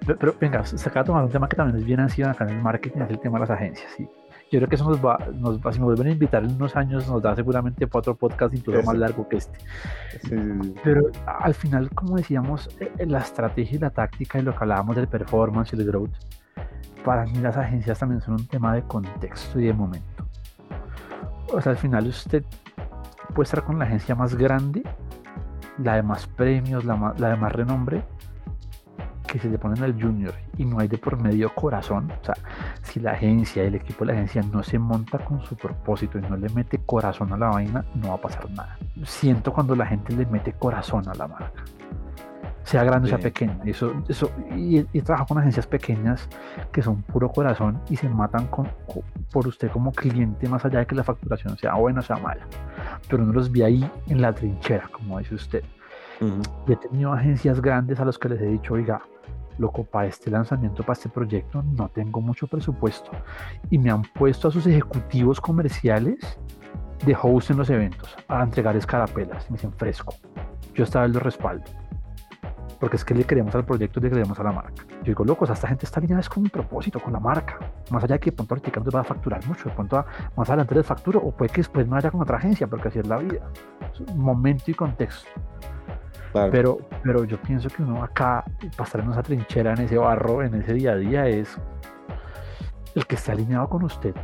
Pero, 0.07 0.35
venga, 0.41 0.65
se 0.65 0.89
acaba 0.89 1.03
de 1.03 1.07
tomar 1.07 1.25
un 1.25 1.31
tema 1.31 1.49
que 1.49 1.57
también 1.57 1.79
es 1.79 1.85
bien 1.85 2.01
así 2.01 2.23
acá 2.23 2.45
en 2.45 2.51
el 2.51 2.63
marketing, 2.63 3.01
es 3.01 3.11
el 3.11 3.19
tema 3.21 3.39
de 3.39 3.41
las 3.41 3.51
agencias. 3.51 3.91
¿sí? 3.97 4.09
Yo 4.51 4.59
creo 4.61 4.69
que 4.69 4.77
eso 4.77 4.89
nos 4.89 5.05
va, 5.05 5.19
nos 5.35 5.61
va, 5.61 5.73
si 5.73 5.79
me 5.79 5.85
vuelven 5.85 6.07
a 6.07 6.11
invitar 6.13 6.43
en 6.43 6.55
unos 6.55 6.75
años, 6.75 7.07
nos 7.07 7.21
da 7.23 7.37
seguramente 7.37 7.87
para 7.87 8.01
otro 8.01 8.15
podcast 8.15 8.55
incluso 8.55 8.83
más 8.83 8.97
largo 8.97 9.29
que 9.29 9.37
este. 9.37 9.59
Pero 10.83 11.11
al 11.27 11.53
final, 11.53 11.91
como 11.91 12.17
decíamos, 12.17 12.69
eh, 12.81 13.07
la 13.07 13.19
estrategia 13.19 13.77
y 13.77 13.79
la 13.79 13.91
táctica 13.91 14.39
y 14.39 14.43
lo 14.43 14.53
que 14.53 14.59
hablábamos 14.61 14.97
del 14.97 15.07
performance 15.07 15.75
y 15.75 15.77
del 15.77 15.87
growth, 15.87 16.15
para 17.05 17.27
mí 17.27 17.39
las 17.39 17.59
agencias 17.59 17.99
también 17.99 18.23
son 18.23 18.35
un 18.35 18.47
tema 18.47 18.75
de 18.75 18.83
contexto 18.83 19.61
y 19.61 19.67
de 19.67 19.75
momento. 19.75 20.27
O 21.53 21.61
sea, 21.61 21.73
al 21.73 21.79
final 21.79 22.07
usted 22.07 22.43
puede 23.35 23.45
estar 23.45 23.65
con 23.65 23.79
la 23.79 23.85
agencia 23.85 24.15
más 24.15 24.35
grande, 24.35 24.83
la 25.77 25.97
de 25.97 26.03
más 26.03 26.27
premios, 26.27 26.87
la, 26.87 27.15
la 27.19 27.29
de 27.31 27.37
más 27.37 27.53
renombre, 27.53 28.03
que 29.29 29.39
se 29.39 29.49
le 29.49 29.59
ponen 29.59 29.85
al 29.85 29.93
junior 29.93 30.35
y 30.57 30.65
no 30.65 30.81
hay 30.81 30.89
de 30.89 30.99
por 30.99 31.21
medio 31.21 31.55
corazón, 31.55 32.11
o 32.11 32.25
sea, 32.25 32.35
si 32.83 32.99
la 32.99 33.13
agencia, 33.13 33.63
el 33.63 33.75
equipo 33.77 34.05
de 34.05 34.07
la 34.07 34.13
agencia 34.15 34.43
no 34.51 34.63
se 34.63 34.79
monta 34.79 35.19
con 35.19 35.45
su 35.45 35.55
propósito 35.55 36.19
y 36.19 36.23
no 36.23 36.37
le 36.37 36.49
mete 36.49 36.79
corazón 36.79 37.33
a 37.33 37.37
la 37.37 37.49
vaina, 37.51 37.85
no 37.95 38.09
va 38.09 38.15
a 38.15 38.21
pasar 38.21 38.51
nada. 38.51 38.77
Siento 39.05 39.53
cuando 39.53 39.77
la 39.77 39.87
gente 39.87 40.17
le 40.17 40.27
mete 40.27 40.53
corazón 40.55 41.09
a 41.09 41.15
la 41.15 41.29
marca 41.29 41.63
sea 42.69 42.85
grande 42.85 43.07
o 43.07 43.09
sea 43.09 43.19
pequeña. 43.19 43.59
Eso, 43.65 43.95
eso, 44.09 44.31
y, 44.55 44.85
y 44.93 45.01
trabajo 45.01 45.29
con 45.29 45.39
agencias 45.39 45.67
pequeñas 45.67 46.29
que 46.71 46.83
son 46.83 47.03
puro 47.03 47.31
corazón 47.31 47.81
y 47.89 47.97
se 47.97 48.11
matan 48.11 48.47
con, 48.49 48.69
por 49.33 49.47
usted 49.49 49.71
como 49.71 49.91
cliente, 49.91 50.47
más 50.49 50.65
allá 50.67 50.81
de 50.81 50.87
que 50.87 50.95
la 50.95 51.03
facturación 51.03 51.57
sea 51.57 51.75
buena 51.75 52.01
o 52.01 52.03
sea 52.03 52.17
mala. 52.17 52.47
Pero 53.09 53.25
no 53.25 53.33
los 53.33 53.51
vi 53.51 53.63
ahí 53.63 53.91
en 54.09 54.21
la 54.21 54.35
trinchera, 54.35 54.89
como 54.93 55.19
dice 55.19 55.35
usted. 55.35 55.65
He 56.67 56.77
tenido 56.77 57.13
agencias 57.13 57.61
grandes 57.61 58.01
a 58.01 58.05
los 58.05 58.19
que 58.19 58.29
les 58.29 58.41
he 58.41 58.47
dicho, 58.47 58.75
oiga, 58.75 59.03
loco, 59.59 59.85
para 59.85 60.09
este 60.09 60.31
lanzamiento, 60.31 60.83
para 60.83 60.95
este 60.95 61.09
proyecto, 61.09 61.63
no 61.63 61.89
tengo 61.89 62.21
mucho 62.21 62.47
presupuesto. 62.47 63.11
Y 63.71 63.79
me 63.79 63.91
han 63.91 64.03
puesto 64.03 64.49
a 64.49 64.51
sus 64.51 64.67
ejecutivos 64.67 65.41
comerciales 65.41 66.39
de 67.05 67.17
host 67.21 67.51
en 67.51 67.59
los 67.59 67.71
eventos 67.71 68.17
a 68.29 68.43
entregar 68.43 68.77
escarapelas. 68.77 69.51
Me 69.51 69.57
dicen 69.57 69.73
fresco. 69.73 70.15
Yo 70.75 70.85
estaba 70.85 71.07
en 71.07 71.13
los 71.13 71.23
respaldo 71.23 71.65
porque 72.79 72.97
es 72.97 73.05
que 73.05 73.15
le 73.15 73.25
queremos 73.25 73.55
al 73.55 73.65
proyecto 73.65 74.01
le 74.01 74.11
queremos 74.11 74.39
a 74.39 74.43
la 74.45 74.53
marca. 74.53 74.85
Yo 75.01 75.07
digo, 75.07 75.25
locos, 75.25 75.51
esta 75.51 75.69
gente 75.69 75.85
está 75.85 76.01
alineada 76.01 76.21
es 76.21 76.29
con 76.29 76.45
un 76.45 76.51
propósito, 76.51 77.01
con 77.01 77.13
la 77.13 77.21
marca. 77.21 77.59
Más 77.91 78.05
allá 78.05 78.15
de 78.15 78.21
que 78.21 78.31
de 78.31 78.37
pronto 78.37 78.55
ahorita 78.55 78.81
nos 78.81 78.95
va 78.95 79.01
a 79.01 79.05
facturar 79.05 79.45
mucho, 79.47 79.69
de 79.69 79.75
pronto 79.75 80.05
más 80.37 80.49
adelante 80.49 80.75
les 80.75 80.87
facturo, 80.87 81.21
o 81.21 81.33
puede 81.33 81.51
que 81.51 81.59
después 81.59 81.87
me 81.87 81.95
vaya 81.95 82.11
con 82.11 82.21
otra 82.21 82.37
agencia, 82.37 82.67
porque 82.67 82.89
así 82.89 82.99
es 82.99 83.07
la 83.07 83.19
vida. 83.19 83.51
momento 84.15 84.71
y 84.71 84.75
contexto. 84.75 85.29
Pero, 86.33 86.79
pero 87.03 87.25
yo 87.25 87.41
pienso 87.41 87.69
que 87.69 87.83
uno 87.83 88.03
acá, 88.03 88.45
pasar 88.77 89.01
en 89.01 89.11
esa 89.11 89.23
trinchera, 89.23 89.73
en 89.73 89.81
ese 89.81 89.97
barro, 89.97 90.43
en 90.43 90.55
ese 90.55 90.75
día 90.75 90.93
a 90.93 90.97
día, 90.97 91.27
es 91.27 91.57
el 92.95 93.07
que 93.07 93.15
está 93.15 93.33
alineado 93.33 93.69
con 93.69 93.85
usted, 93.85 94.15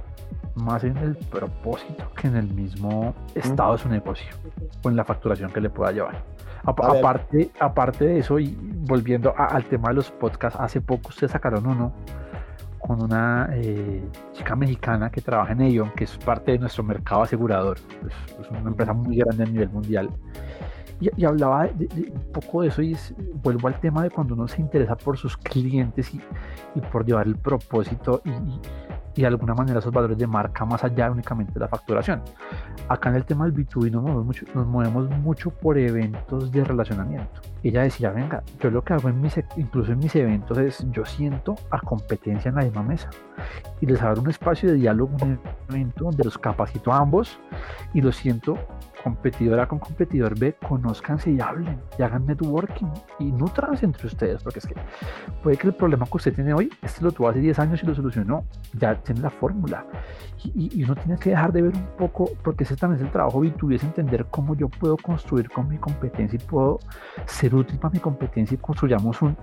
más 0.57 0.85
en 0.85 0.97
el 0.99 1.17
propósito 1.17 2.11
que 2.17 2.29
en 2.29 2.37
el 2.37 2.49
mismo 2.49 3.15
estado 3.35 3.73
de 3.73 3.79
su 3.79 3.89
negocio 3.89 4.29
o 4.83 4.89
en 4.89 4.97
la 4.97 5.05
facturación 5.05 5.51
que 5.51 5.61
le 5.61 5.71
pueda 5.71 5.93
llevar. 5.93 6.23
Aparte, 6.67 7.51
aparte 7.61 8.05
de 8.07 8.19
eso, 8.21 8.39
y 8.39 8.57
volviendo 8.87 9.35
al 9.37 9.65
tema 9.65 9.89
de 9.89 9.95
los 9.95 10.11
podcasts, 10.11 10.59
hace 10.59 10.81
poco 10.81 11.11
ustedes 11.11 11.33
sacaron 11.33 11.67
uno 11.67 11.93
con 12.87 13.03
una 13.03 13.49
eh, 13.53 14.03
chica 14.33 14.55
mexicana 14.55 15.11
que 15.11 15.23
trabaja 15.23 15.53
en 15.53 15.63
ello, 15.63 15.91
que 15.97 16.05
es 16.05 16.19
parte 16.19 16.53
de 16.53 16.59
nuestro 16.59 16.85
mercado 16.85 17.23
asegurador. 17.23 17.79
Es, 18.41 18.51
una 18.51 18.71
empresa 18.71 18.93
muy 18.93 19.17
grande 19.17 19.43
a 19.43 19.47
nivel 19.47 19.71
mundial. 19.71 20.11
Y, 21.01 21.25
hablaba 21.25 21.67
de, 21.67 22.13
un 22.13 22.33
poco 22.33 22.63
de 22.63 22.69
eso 22.69 22.83
y 22.83 22.97
vuelvo 23.43 23.69
al 23.69 23.79
tema 23.81 24.03
de 24.03 24.11
cuando 24.11 24.35
uno 24.35 24.49
se 24.49 24.61
interesa 24.61 24.97
por 24.97 25.19
sus 25.19 25.37
clientes 25.37 26.15
y, 26.15 26.21
y 26.75 26.81
por 26.81 27.05
llevar 27.05 27.27
el 27.27 27.37
propósito 27.37 28.23
y, 28.25 28.31
y 29.17 29.21
de 29.23 29.27
alguna 29.27 29.55
manera 29.55 29.79
esos 29.79 29.93
valores 29.93 30.19
de 30.19 30.27
marca 30.27 30.65
más 30.65 30.83
allá 30.85 31.11
únicamente 31.11 31.53
de 31.53 31.61
la 31.61 31.69
facturación. 31.69 32.23
Acá 32.89 33.11
en 33.11 33.17
el 33.17 33.25
tema 33.25 33.45
del 33.45 33.55
B2B 33.55 33.91
nos 33.91 34.03
movemos 34.03 34.27
mucho, 34.27 34.47
nos 34.55 34.67
movemos 34.67 35.11
mucho 35.11 35.51
por 35.51 35.79
eventos 35.79 36.51
de 36.51 36.65
relacionamiento. 36.65 37.41
Ella 37.63 37.83
decía, 37.83 38.11
venga, 38.11 38.43
yo 38.61 38.71
lo 38.71 38.83
que 38.83 38.93
hago 38.93 39.09
en 39.09 39.21
mis, 39.21 39.41
incluso 39.57 39.93
en 39.93 39.99
mis 39.99 40.15
eventos 40.17 40.59
es, 40.59 40.87
yo 40.91 41.05
siento 41.05 41.55
a 41.71 41.81
competencia 41.81 42.49
en 42.49 42.57
la 42.57 42.63
misma 42.63 42.83
mesa 42.83 43.11
y 43.81 43.87
les 43.87 44.03
abro 44.03 44.21
un 44.21 44.31
espacio 44.31 44.71
de 44.71 44.77
diálogo, 44.77 45.17
un 45.23 45.39
evento 45.71 46.05
donde 46.05 46.25
los 46.25 46.37
capacito 46.37 46.93
a 46.93 46.99
ambos 46.99 47.39
y 47.95 48.01
lo 48.01 48.13
siento 48.13 48.59
competidora 49.05 49.69
con 49.69 49.79
competidor 49.79 50.37
B, 50.39 50.57
conozcanse 50.67 51.31
y 51.31 51.39
hablen 51.39 51.79
y 51.99 52.03
hagan 52.03 52.25
networking 52.25 52.89
y 53.19 53.31
nutranse 53.31 53.85
entre 53.85 54.07
ustedes, 54.07 54.43
porque 54.43 54.61
es 54.61 54.67
que 54.67 54.75
puede 55.43 55.59
que 55.59 55.67
el 55.67 55.75
problema 55.75 56.07
que 56.07 56.17
usted 56.17 56.35
tiene 56.35 56.55
hoy, 56.55 56.71
este 56.81 57.05
lo 57.05 57.13
tuvo 57.13 57.29
hace 57.29 57.41
10 57.41 57.59
años 57.59 57.83
y 57.83 57.87
lo 57.87 57.95
solucionó, 57.95 58.45
ya 58.73 58.95
tiene 58.95 59.21
la 59.21 59.29
fórmula. 59.29 59.85
Y, 60.43 60.83
uno 60.85 60.95
tiene 60.97 61.19
que 61.19 61.31
dejar 61.31 61.53
de 61.53 61.63
ver 61.63 61.75
un 61.75 61.87
poco, 61.99 62.31
porque 62.43 62.65
ese 62.65 62.77
también 62.77 63.01
es 63.01 63.07
el 63.07 63.13
trabajo 63.13 63.45
y 63.45 63.51
tuviese 63.51 63.87
entender 63.87 64.27
cómo 64.31 64.57
yo 64.57 64.69
puedo 64.69 64.97
construir 64.97 65.51
con 65.51 65.69
mi 65.69 65.77
competencia 65.77 66.39
y 66.43 66.47
puedo 66.47 66.81
ser 67.27 67.55
útil 67.55 67.79
para 67.79 67.93
mi 67.93 68.01
competencia 68.01 68.55
y 68.55 68.59
construyamos 68.59 69.21
un, 69.21 69.37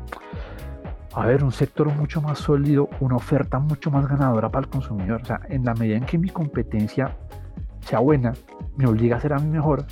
a 1.13 1.26
ver, 1.26 1.43
un 1.43 1.52
sector 1.52 1.88
mucho 1.95 2.19
más 2.21 2.39
sólido, 2.39 2.89
una 3.00 3.15
oferta 3.15 3.60
mucho 3.60 3.91
más 3.91 4.08
ganadora 4.08 4.50
para 4.50 4.65
el 4.65 4.71
consumidor. 4.71 5.21
O 5.21 5.26
sea, 5.26 5.39
en 5.50 5.65
la 5.65 5.76
medida 5.76 5.97
en 5.97 6.06
que 6.06 6.17
mi 6.17 6.30
competencia 6.30 7.15
sea 7.82 8.00
buena, 8.00 8.34
me 8.78 8.88
obliga 8.88 9.18
a 9.18 9.20
ser 9.20 9.34
a 9.34 9.40
mí 9.40 9.50
mejor, 9.50 9.86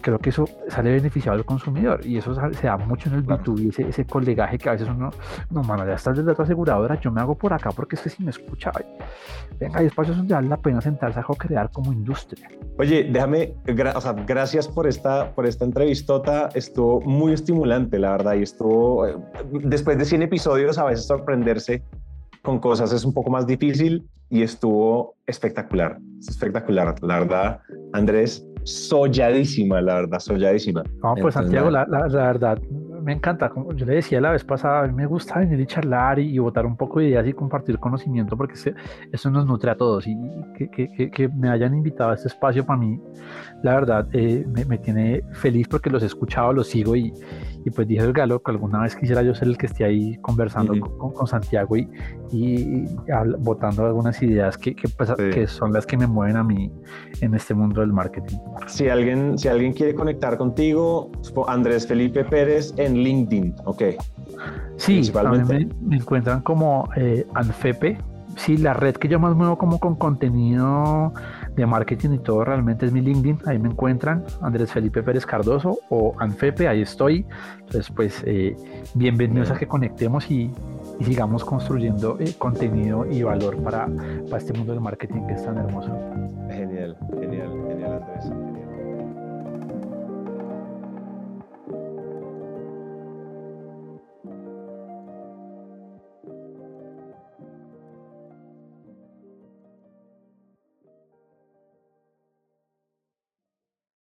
creo 0.00 0.18
que 0.18 0.30
eso 0.30 0.48
sale 0.68 0.92
beneficiado 0.92 1.36
al 1.36 1.44
consumidor 1.44 2.04
y 2.04 2.16
eso 2.16 2.34
se 2.34 2.66
da 2.66 2.76
mucho 2.76 3.08
en 3.08 3.16
el 3.16 3.26
B2B, 3.26 3.68
ese, 3.70 3.88
ese, 3.88 4.04
colegaje 4.04 4.58
que 4.58 4.68
a 4.68 4.72
veces 4.72 4.88
uno, 4.88 5.10
no, 5.50 5.62
mano, 5.62 5.86
ya 5.86 5.94
estás 5.94 6.16
desde 6.16 6.30
otra 6.30 6.44
aseguradora, 6.44 6.98
yo 7.00 7.10
me 7.10 7.20
hago 7.20 7.34
por 7.34 7.52
acá 7.52 7.70
porque 7.70 7.96
es 7.96 8.02
que 8.02 8.10
si 8.10 8.22
me 8.22 8.30
escucha, 8.30 8.70
venga, 9.58 9.78
hay 9.78 9.86
espacios 9.86 10.16
donde 10.16 10.34
vale 10.34 10.48
la 10.48 10.56
pena 10.56 10.80
sentarse 10.80 11.20
a 11.20 11.24
crear 11.36 11.70
como 11.70 11.92
industria. 11.92 12.48
Oye, 12.78 13.08
déjame, 13.10 13.54
o 13.94 14.00
sea, 14.00 14.12
gracias 14.12 14.68
por 14.68 14.86
esta, 14.86 15.32
por 15.34 15.46
esta 15.46 15.64
entrevistota, 15.64 16.48
estuvo 16.54 17.00
muy 17.02 17.32
estimulante, 17.32 17.98
la 17.98 18.12
verdad, 18.12 18.34
y 18.34 18.42
estuvo, 18.42 19.06
eh, 19.06 19.16
después 19.64 19.98
de 19.98 20.04
100 20.04 20.22
episodios, 20.22 20.78
a 20.78 20.84
veces 20.84 21.06
sorprenderse 21.06 21.82
con 22.44 22.58
cosas 22.58 22.92
es 22.92 23.04
un 23.04 23.12
poco 23.14 23.30
más 23.30 23.46
difícil 23.46 24.06
y 24.28 24.42
estuvo 24.42 25.16
espectacular, 25.26 25.98
espectacular, 26.20 26.94
la 27.02 27.20
verdad, 27.20 27.60
Andrés, 27.94 28.46
solladísima, 28.64 29.80
la 29.80 29.94
verdad, 29.94 30.18
solladísima. 30.18 30.82
No, 31.02 31.14
pues 31.20 31.34
Santiago, 31.34 31.70
la, 31.70 31.86
la, 31.86 32.06
verdad, 32.06 32.60
me 33.02 33.14
encanta, 33.14 33.48
como 33.48 33.72
yo 33.72 33.86
le 33.86 33.94
decía 33.96 34.20
la 34.20 34.32
vez 34.32 34.44
pasada, 34.44 34.84
a 34.84 34.86
mí 34.86 34.92
me 34.92 35.06
gusta 35.06 35.38
venir 35.38 35.58
y 35.58 35.66
charlar 35.66 36.18
y, 36.18 36.38
votar 36.38 36.66
un 36.66 36.76
poco 36.76 37.00
de 37.00 37.08
ideas 37.08 37.26
y 37.26 37.32
compartir 37.32 37.78
conocimiento 37.78 38.36
porque 38.36 38.54
eso 39.12 39.30
nos 39.30 39.46
nutre 39.46 39.70
a 39.70 39.76
todos 39.76 40.06
y 40.06 40.14
que, 40.58 40.68
que, 40.68 41.10
que, 41.10 41.28
me 41.28 41.48
hayan 41.48 41.74
invitado 41.74 42.10
a 42.10 42.14
este 42.14 42.28
espacio 42.28 42.66
para 42.66 42.78
mí, 42.78 43.00
la 43.62 43.74
verdad, 43.74 44.06
eh, 44.12 44.44
me, 44.52 44.66
me, 44.66 44.76
tiene 44.76 45.22
feliz 45.32 45.66
porque 45.66 45.88
los 45.88 46.02
he 46.02 46.06
escuchado, 46.06 46.52
los 46.52 46.66
sigo 46.68 46.94
y, 46.94 47.12
y 47.64 47.70
pues 47.70 47.88
dije, 47.88 48.12
Galo, 48.12 48.42
que 48.42 48.50
alguna 48.50 48.82
vez 48.82 48.94
quisiera 48.94 49.22
yo 49.22 49.34
ser 49.34 49.48
el 49.48 49.56
que 49.56 49.66
esté 49.66 49.84
ahí 49.84 50.16
conversando 50.18 50.74
con, 50.80 51.26
Santiago 51.26 51.76
y, 51.76 51.88
y, 52.30 52.84
votando 53.38 53.86
algunas 53.86 54.20
ideas 54.22 54.58
que, 54.58 54.74
que, 54.74 54.88
pues, 54.88 55.10
que, 55.14 55.46
son 55.46 55.72
las 55.72 55.86
que 55.86 55.96
me 55.96 56.06
mueven 56.06 56.36
a 56.36 56.44
mí 56.44 56.70
en 57.20 57.34
este 57.34 57.54
mundo 57.54 57.80
del 57.80 57.92
marketing. 57.92 58.36
Si 58.66 58.88
alguien, 58.88 59.38
si 59.38 59.48
alguien 59.48 59.72
quiere 59.72 59.94
conectar 59.94 60.36
contigo, 60.36 61.10
Andrés 61.46 61.86
Felipe 61.86 62.24
Pérez 62.24 62.74
en 62.76 62.94
LinkedIn, 62.94 63.54
ok. 63.64 63.82
Sí, 64.76 65.10
me, 65.14 65.66
me, 65.80 65.96
encuentran 65.96 66.42
como 66.42 66.88
eh, 66.96 67.26
Anfepe. 67.34 67.98
Sí, 68.36 68.56
la 68.56 68.74
red 68.74 68.96
que 68.96 69.08
yo 69.08 69.20
más 69.20 69.34
muevo 69.36 69.56
como 69.56 69.78
con 69.78 69.94
contenido 69.94 71.12
de 71.56 71.66
marketing 71.66 72.10
y 72.14 72.18
todo 72.18 72.44
realmente 72.44 72.86
es 72.86 72.92
mi 72.92 73.00
LinkedIn, 73.00 73.38
ahí 73.46 73.58
me 73.58 73.68
encuentran, 73.68 74.24
Andrés 74.40 74.72
Felipe 74.72 75.02
Pérez 75.02 75.24
Cardoso 75.26 75.78
o 75.88 76.14
Anfepe, 76.18 76.68
ahí 76.68 76.82
estoy. 76.82 77.26
Entonces, 77.60 77.90
pues 77.94 78.22
eh, 78.26 78.56
bienvenidos 78.94 79.50
a 79.50 79.58
que 79.58 79.66
conectemos 79.66 80.30
y, 80.30 80.50
sigamos 81.00 81.44
construyendo 81.44 82.16
eh, 82.20 82.34
contenido 82.38 83.04
y 83.10 83.24
valor 83.24 83.56
para, 83.64 83.88
para 84.30 84.38
este 84.38 84.52
mundo 84.52 84.72
del 84.72 84.80
marketing 84.80 85.26
que 85.26 85.34
es 85.34 85.44
tan 85.44 85.58
hermoso. 85.58 85.90
Genial, 86.48 86.96
genial, 87.20 87.50
genial 87.68 87.92
Andrés. 87.94 88.53